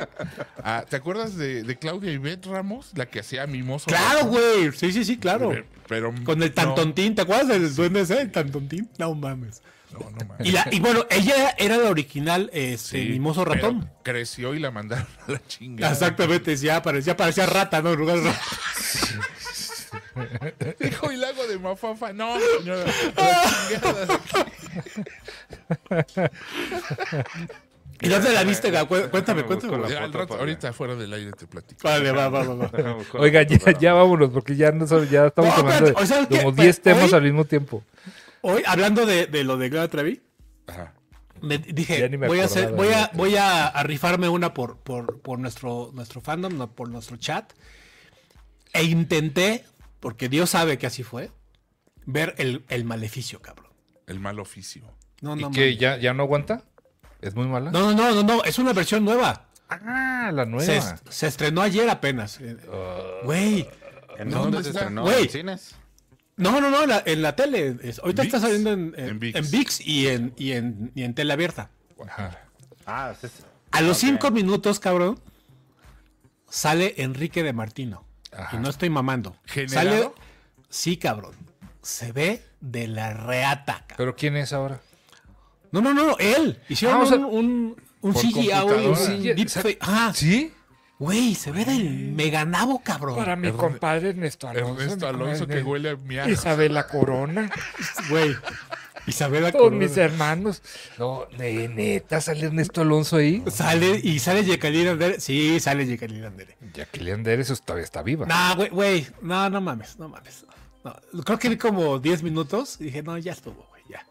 [0.63, 2.91] Ah, ¿Te acuerdas de, de Claudia Ivette Ramos?
[2.95, 3.85] La que hacía mimoso.
[3.87, 4.71] Claro, güey.
[4.73, 5.49] Sí, sí, sí, claro.
[5.49, 8.21] Pero, pero- Con el no, tantontín, ¿te acuerdas del duende ese?
[8.21, 8.89] El tantontín.
[8.97, 9.61] No mames.
[9.93, 10.45] No, no mames.
[10.47, 13.89] Y, la- y bueno, ella era la original, este, Sí, mimoso ratón.
[14.03, 15.93] Creció y la mandaron a la chingada.
[15.93, 17.93] Exactamente, ya parecía, parecía rata, ¿no?
[17.93, 18.41] En lugar de rata.
[20.85, 22.11] Hijo y lago de mafafa.
[22.13, 22.83] No, señora.
[27.99, 29.77] ¿Y dónde la viste, Cuéntame, cuéntame.
[29.89, 31.81] la foto rato, ahorita fuera del aire te platico.
[31.83, 32.55] Vale, va, va, va.
[32.67, 32.97] va.
[33.13, 36.27] Oiga, ya, ya vámonos, porque ya, no, ya estamos No, hablando de espérate, o sea,
[36.27, 36.37] ¿qué?
[36.37, 37.83] como Pero 10 temas hoy- al mismo tiempo.
[38.41, 40.21] Hoy, hablando de, de lo de Gloria Trevi,
[40.67, 40.93] Ajá.
[41.41, 43.17] me dije, me voy a hacer, acordaba voy de a, esto.
[43.17, 47.51] voy a, a rifarme una por, por, por nuestro, nuestro fandom, no, por nuestro chat.
[48.73, 49.65] E intenté,
[49.99, 51.31] porque Dios sabe que así fue,
[52.05, 53.71] ver el, el maleficio, cabrón.
[54.05, 54.93] El mal oficio.
[55.21, 55.77] No, ¿Y no, que mames.
[55.79, 56.63] ya, ya no aguanta?
[57.21, 57.71] ¿Es muy mala?
[57.71, 59.47] no, no, no, no, no, es una versión nueva.
[59.69, 60.63] Ah, la nueva.
[60.63, 62.39] Se, se estrenó ayer apenas.
[62.39, 62.55] Eh,
[63.23, 63.67] Güey.
[64.17, 64.79] ¿En No, dónde ¿dónde se está?
[64.81, 65.11] estrenó?
[65.11, 65.75] ¿En cines?
[66.37, 67.77] No, no, no, en la, en la tele.
[67.81, 68.33] Es- ahorita ViX?
[68.33, 69.35] está saliendo en, en, En ViX.
[69.39, 71.69] en ViX y en, y, en, y en tele abierta.
[72.07, 72.39] Ajá.
[72.85, 73.13] Ah.
[73.71, 75.19] A los cinco minutos, cabrón,
[76.49, 78.05] sale Enrique de Martino.
[78.31, 78.55] Ajá.
[78.57, 79.35] Y no estoy mamando.
[79.45, 79.89] ¿Generado?
[79.89, 80.11] Sale.
[80.69, 81.33] Sí, cabrón.
[81.81, 83.95] Se ve de la reata, cabrón.
[83.97, 84.81] ¿Pero quién es ahora?
[85.71, 86.61] No, no, no, no, él.
[86.69, 89.77] Hicieron Ah, o sea, un, un, un CGI, un deepfake.
[89.81, 90.53] Ah, ¿Sí?
[90.99, 93.15] Güey, se ve del meganabo, cabrón.
[93.15, 94.81] Para mi compadre Ernesto Alonso.
[94.81, 96.29] Ernesto Alonso que huele a miajo.
[96.29, 97.49] Isabela Corona.
[98.09, 98.35] Güey.
[99.05, 99.85] Isabela Todos Corona.
[99.85, 100.61] mis hermanos.
[100.97, 103.41] No, ne- neta, sale Ernesto Alonso ahí.
[103.49, 105.19] Sale y sale Jacqueline Andere.
[105.21, 106.57] Sí, sale Jacqueline Andere.
[106.73, 108.25] Jacqueline Anderes eso todavía está viva.
[108.25, 109.07] No, güey, güey.
[109.21, 110.45] No, no mames, no mames.
[110.83, 114.05] No, creo que vi como 10 minutos y dije, no, ya estuvo, güey, ya.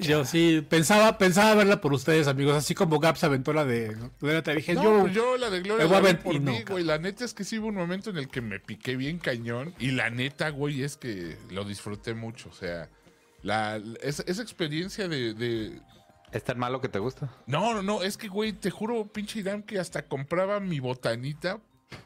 [0.00, 4.42] Yo sí pensaba, pensaba verla por ustedes, amigos, así como Gaps aventó la de Gloria
[4.42, 4.60] Trevi.
[4.60, 6.84] Dije, No, yo, pues yo la de Gloria la vi por y mí, güey.
[6.84, 9.74] La neta es que sí hubo un momento en el que me piqué bien cañón.
[9.78, 12.50] Y la neta, güey, es que lo disfruté mucho.
[12.50, 12.88] O sea,
[13.42, 15.80] la, esa, esa experiencia de, de-
[16.30, 17.28] ¿Es tan malo que te gusta?
[17.46, 18.02] No, no, no.
[18.02, 21.58] Es que, güey, te juro, pinche Irán, que hasta compraba mi botanita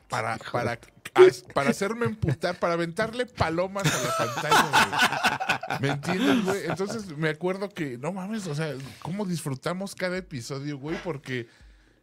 [0.08, 0.78] para, para,
[1.54, 5.80] para hacerme emputar, para aventarle palomas a la pantalla, güey.
[5.80, 6.66] ¿Me entiendes, güey?
[6.66, 11.48] Entonces me acuerdo que, no mames, o sea, cómo disfrutamos cada episodio, güey, porque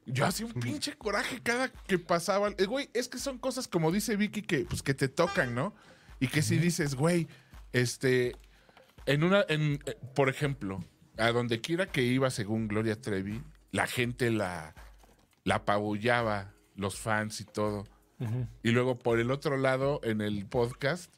[0.05, 2.49] yo hacía un pinche coraje cada que pasaba.
[2.57, 5.75] Eh, Güey, es que son cosas como dice Vicky que, pues, que te tocan, ¿no?
[6.19, 7.27] Y que si dices, güey,
[7.71, 8.35] este,
[9.05, 10.83] en una, en, eh, por ejemplo,
[11.17, 14.75] a donde quiera que iba, según Gloria Trevi, la gente la,
[15.43, 17.87] la apabullaba, los fans y todo.
[18.61, 21.11] Y luego, por el otro lado, en el podcast,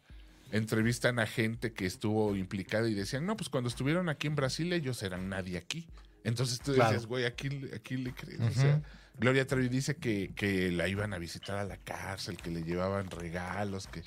[0.51, 4.71] entrevistan a gente que estuvo implicada y decían, no, pues cuando estuvieron aquí en Brasil,
[4.71, 5.87] ellos eran nadie aquí.
[6.23, 6.91] Entonces tú Claro.
[6.91, 8.39] dices, güey, aquí, aquí le crees.
[8.39, 8.81] O sea,
[9.19, 13.09] Gloria Trevi dice que, que la iban a visitar a la cárcel, que le llevaban
[13.09, 14.01] regalos, que...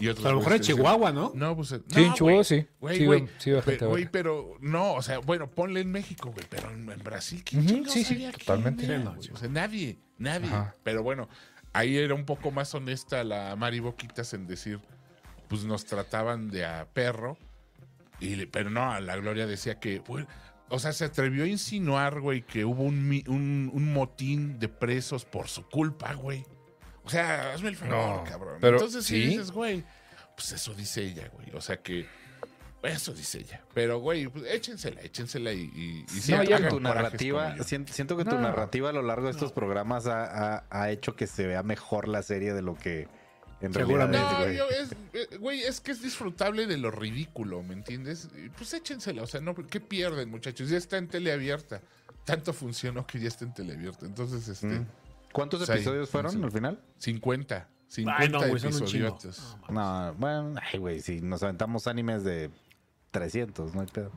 [0.00, 1.32] Y otros a lo mejor en Chihuahua, ¿no?
[1.34, 1.68] no, pues.
[1.68, 2.44] Sí, no, en Chihuahua güey.
[2.44, 2.66] sí.
[2.80, 3.28] Güey, Sí, güey.
[3.38, 7.42] sí, Güey, pero no, o sea, bueno, ponle en México, güey, pero en, en Brasil,
[7.44, 8.84] ¿quién Ujú, chingados sí, sí, totalmente.
[8.86, 9.16] era, no?
[9.32, 10.46] O sea, nadie, nadie.
[10.48, 10.74] Ajá.
[10.82, 11.28] Pero bueno,
[11.72, 14.80] ahí era un poco más honesta la Mari Boquitas en decir,
[15.48, 17.36] pues nos trataban de a perro,
[18.20, 20.26] y, le- pero no, la Gloria decía que, güey,
[20.70, 24.68] o sea, se atrevió a insinuar, güey, que hubo un, mi- un, un motín de
[24.68, 26.46] presos por su culpa, güey.
[27.04, 28.58] O sea, hazme el favor, No, cabrón.
[28.60, 29.20] pero Entonces, sí.
[29.26, 29.84] dices, güey,
[30.36, 31.50] pues eso dice ella, güey.
[31.54, 32.06] O sea que,
[32.82, 33.60] eso dice ella.
[33.74, 37.92] Pero, güey, pues échensela, échensela y, y, y sí, Siento que hagan tu narrativa, siento,
[37.92, 38.40] siento que tu No.
[38.40, 40.24] narrativa a lo largo de estos programas ha,
[40.56, 43.08] ha- ha hecho que se vea mejor la serie de lo que
[43.60, 44.80] en realidad es, No, güey.
[44.80, 48.28] es, eh, güey, es que es disfrutable de lo ridículo, ¿me entiendes?
[48.36, 50.68] Y, Pues échensela, o sea, no, ¿qué pierden, muchachos?
[50.68, 51.80] Ya está en teleabierta.
[52.24, 54.06] Tanto funcionó que ya está en teleabierta.
[54.06, 54.86] Entonces, este, Mm.
[55.32, 56.80] ¿Cuántos Pues episodios fueron al final?
[56.98, 57.68] 50.
[57.88, 59.56] 50 Ay, no, güey, son un episodiotes.
[59.68, 62.50] No, bueno, ay, güey, si nos aventamos animes de
[63.10, 64.10] 300, no hay pedo.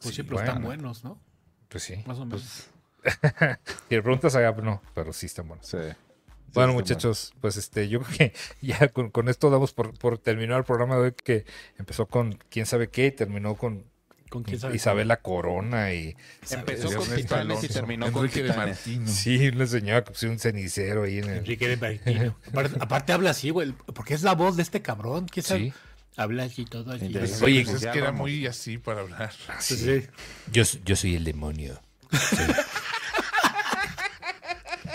[0.00, 0.66] Pues sí, Sí, pero están bueno.
[0.66, 1.18] buenos, ¿no?
[1.68, 2.02] Pues sí.
[2.06, 2.68] Más o menos.
[3.88, 5.66] Si le preguntas a Gab, no, pero sí están buenos.
[5.66, 5.78] Sí.
[5.80, 8.34] Sí, Bueno, muchachos, pues este, yo creo que
[8.66, 11.44] ya con, con esto damos por, por terminar el programa de hoy que
[11.78, 13.84] empezó con quién sabe qué y terminó con
[14.30, 14.74] con quién sabe.
[14.76, 16.16] Isabela Corona y
[16.50, 18.76] Empezó con Titanes y terminó con Enrique de Titanes.
[18.76, 19.06] Martino.
[19.08, 21.36] sí, una señora que puso un cenicero ahí en el...
[21.38, 22.36] Enrique de Martino.
[22.48, 25.26] aparte, aparte habla así, güey, porque es la voz de este cabrón.
[25.28, 25.60] ¿Quién sabe?
[25.60, 25.72] Sí.
[26.16, 27.04] Habla así todo así.
[27.06, 27.44] Interesante.
[27.44, 29.32] Oye, Pues es que era muy así para hablar.
[29.58, 30.06] Sí, sí.
[30.52, 31.80] Yo, yo soy el demonio.
[32.10, 32.46] Soy,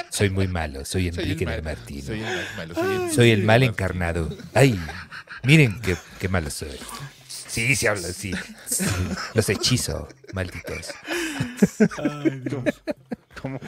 [0.10, 2.06] soy muy malo, soy Enrique de Martino.
[2.08, 4.30] Soy el malo, soy el- Soy el mal encarnado.
[4.54, 4.80] Ay,
[5.44, 6.70] miren qué, qué malo soy.
[7.56, 8.10] Sí, se habla.
[8.10, 8.34] Sí,
[9.34, 10.94] Los hechizo, malditos.
[13.42, 13.62] ¿Cómo?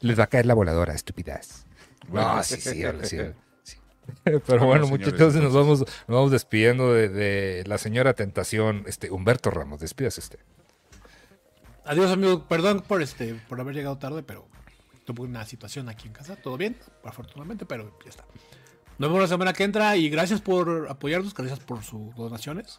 [0.00, 1.64] Les va a caer la voladora, estúpidas.
[2.08, 2.36] Bueno.
[2.36, 3.16] No, sí, sí, habla sí.
[4.22, 9.10] Pero bueno, señores, muchachos, nos vamos, nos vamos despidiendo de, de la señora Tentación, este
[9.10, 9.80] Humberto Ramos.
[9.80, 10.40] Despídase usted.
[11.86, 12.46] Adiós, amigo.
[12.46, 14.46] Perdón por este, por haber llegado tarde, pero
[15.06, 16.36] tuve una situación aquí en casa.
[16.36, 18.26] Todo bien, afortunadamente, pero ya está.
[18.98, 22.78] Nos vemos la semana que entra y gracias por apoyarnos, gracias por sus donaciones.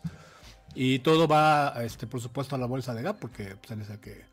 [0.74, 3.90] Y todo va, este, por supuesto, a la bolsa de Gap, porque pues, él es
[3.90, 4.24] el que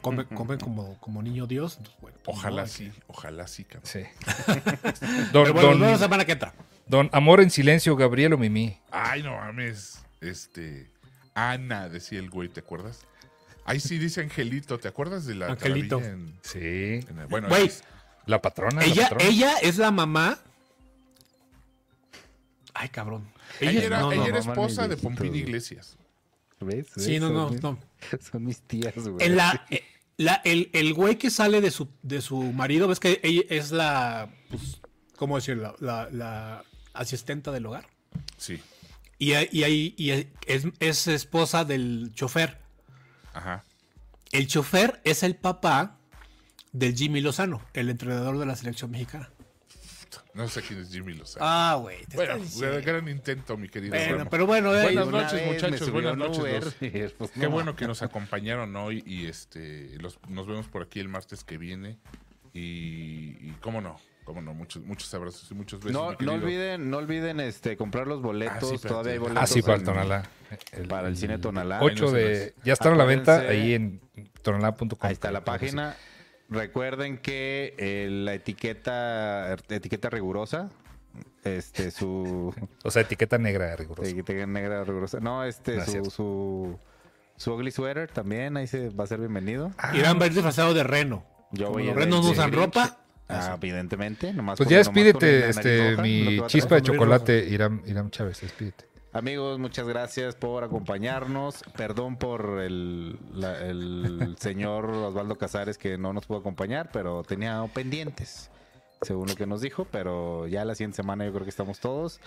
[0.00, 1.76] come, come como, como niño Dios.
[1.78, 3.82] entonces, bueno, pues, Ojalá no, sí, ojalá sí, cabrón.
[3.90, 4.00] Sí.
[5.32, 6.52] Don, bueno, nos vemos la semana que entra.
[6.86, 8.78] don Amor en Silencio, Gabriel o Mimi.
[8.90, 10.02] Ay, no mames.
[10.20, 10.90] Este.
[11.34, 13.06] Ana, decía el güey, ¿te acuerdas?
[13.64, 16.00] Ahí sí dice Angelito, ¿te acuerdas de la Angelito.
[16.00, 16.58] en- Sí.
[17.08, 17.84] en el- bueno, Güey, es-
[18.26, 18.80] La patrona.
[18.80, 19.24] la ella, patrona.
[19.24, 20.38] ella es la mamá.
[22.82, 23.30] Ay, cabrón.
[23.60, 25.34] ella era, no, ella no, era mamá, esposa de Pompín.
[25.34, 25.96] Iglesias.
[26.60, 26.86] ¿Ves?
[26.96, 27.78] Sí, no, Son no, mis- no.
[28.30, 29.26] Son mis tías, güey.
[29.26, 29.82] En la, eh,
[30.16, 33.70] la- el, el güey que sale de su, de su marido, ves que ella es
[33.70, 34.80] la, pues,
[35.16, 35.76] ¿cómo decirlo?
[35.80, 36.64] La, la
[36.94, 37.86] asistenta del hogar.
[38.38, 38.60] Sí.
[39.18, 40.10] Y, ahí- y, ahí- y
[40.46, 42.58] es, es esposa del chofer.
[43.34, 43.64] Ajá.
[44.32, 45.98] El chofer es el papá
[46.72, 49.30] del Jimmy Lozano, el entrenador de la selección mexicana.
[50.34, 51.44] No sé quién es Jimmy Lozano.
[51.48, 52.04] Ah, güey.
[52.06, 52.80] te bueno, estoy diciendo.
[52.84, 53.94] gran intento, mi querido.
[53.96, 54.30] Bueno, Ramo.
[54.30, 56.88] pero bueno, eh, Buenas noches, muchachos, buenas noches, y,
[57.18, 57.50] pues, Qué no.
[57.50, 61.58] bueno que nos acompañaron hoy y este los, nos vemos por aquí el martes que
[61.58, 61.98] viene.
[62.52, 65.92] Y, y cómo no, cómo no, muchos, muchos abrazos y muchos besos.
[65.92, 68.72] No, no olviden, no olviden este comprar los boletos.
[68.72, 68.88] Ah, sí.
[68.88, 69.42] Todavía hay Ah, boletos.
[69.44, 70.28] Ah, sí, para el Tonalá.
[70.88, 71.78] Para el cine Tonalá.
[71.80, 72.54] 8 Ahí no se de.
[72.64, 74.00] Ya están a la venta ahí en
[74.42, 74.88] tonalá.com.
[75.00, 75.96] Ahí está la página.
[76.50, 80.68] Recuerden que eh, la etiqueta etiqueta rigurosa,
[81.44, 82.52] este su
[82.84, 84.10] O sea, etiqueta negra rigurosa.
[84.10, 85.20] etiqueta negra rigurosa.
[85.20, 86.78] No, este No su, su
[87.36, 89.70] su ugly sweater también ahí se va a ser bienvenido.
[89.94, 91.24] Irán va a ir disfrazado de reno.
[91.52, 92.98] Yo Como voy los a ir renos no usan ropa.
[93.28, 98.89] Ah, evidentemente, nomás Pues ya despídete, este, mi chispa de chocolate, Irán, Irán Chávez, despídete.
[99.12, 101.64] Amigos, muchas gracias por acompañarnos.
[101.76, 107.64] Perdón por el, la- el señor Osvaldo Casares que no nos pudo acompañar, pero tenía
[107.74, 108.50] pendientes,
[109.02, 109.84] según lo que nos dijo.
[109.90, 112.20] Pero ya la siguiente semana yo creo que estamos todos.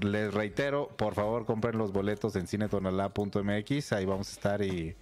[0.00, 3.92] Les reitero, por favor, compren los boletos en cinetonalá.mx.
[3.92, 4.96] Ahí vamos a estar y,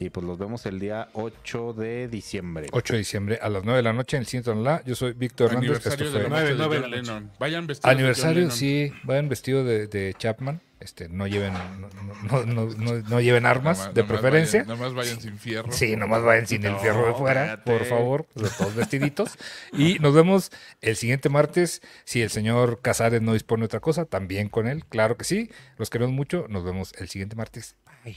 [0.00, 2.66] y pues los vemos el día 8 de diciembre.
[2.72, 4.82] 8 de diciembre a las 9 de la noche en el Cine Tonalá.
[4.86, 5.68] Yo soy Víctor Hernández.
[5.70, 7.12] Aniversario de la Nueve, muerte de nueve John de la noche.
[7.12, 7.32] Lennon.
[7.38, 8.56] Vayan vestidos de aniversario, Lennon.
[8.56, 8.92] sí.
[9.04, 10.60] Vayan vestido de, de Chapman.
[10.80, 14.60] Este, no lleven, no, no- no- no- no lleven armas, Nomás- de nomás preferencia.
[14.62, 15.70] Vayan, nomás vayan sin fierro.
[15.72, 17.70] Sí, nomás vayan sin el fierro de fuera, espérate.
[17.70, 19.36] por favor, los todos vestiditos.
[19.74, 21.82] Y nos vemos el siguiente martes.
[22.04, 25.50] Si el señor Casares no dispone de otra cosa, también con él, claro que sí.
[25.76, 26.46] Los queremos mucho.
[26.48, 27.76] Nos vemos el siguiente martes.
[28.02, 28.16] Bye.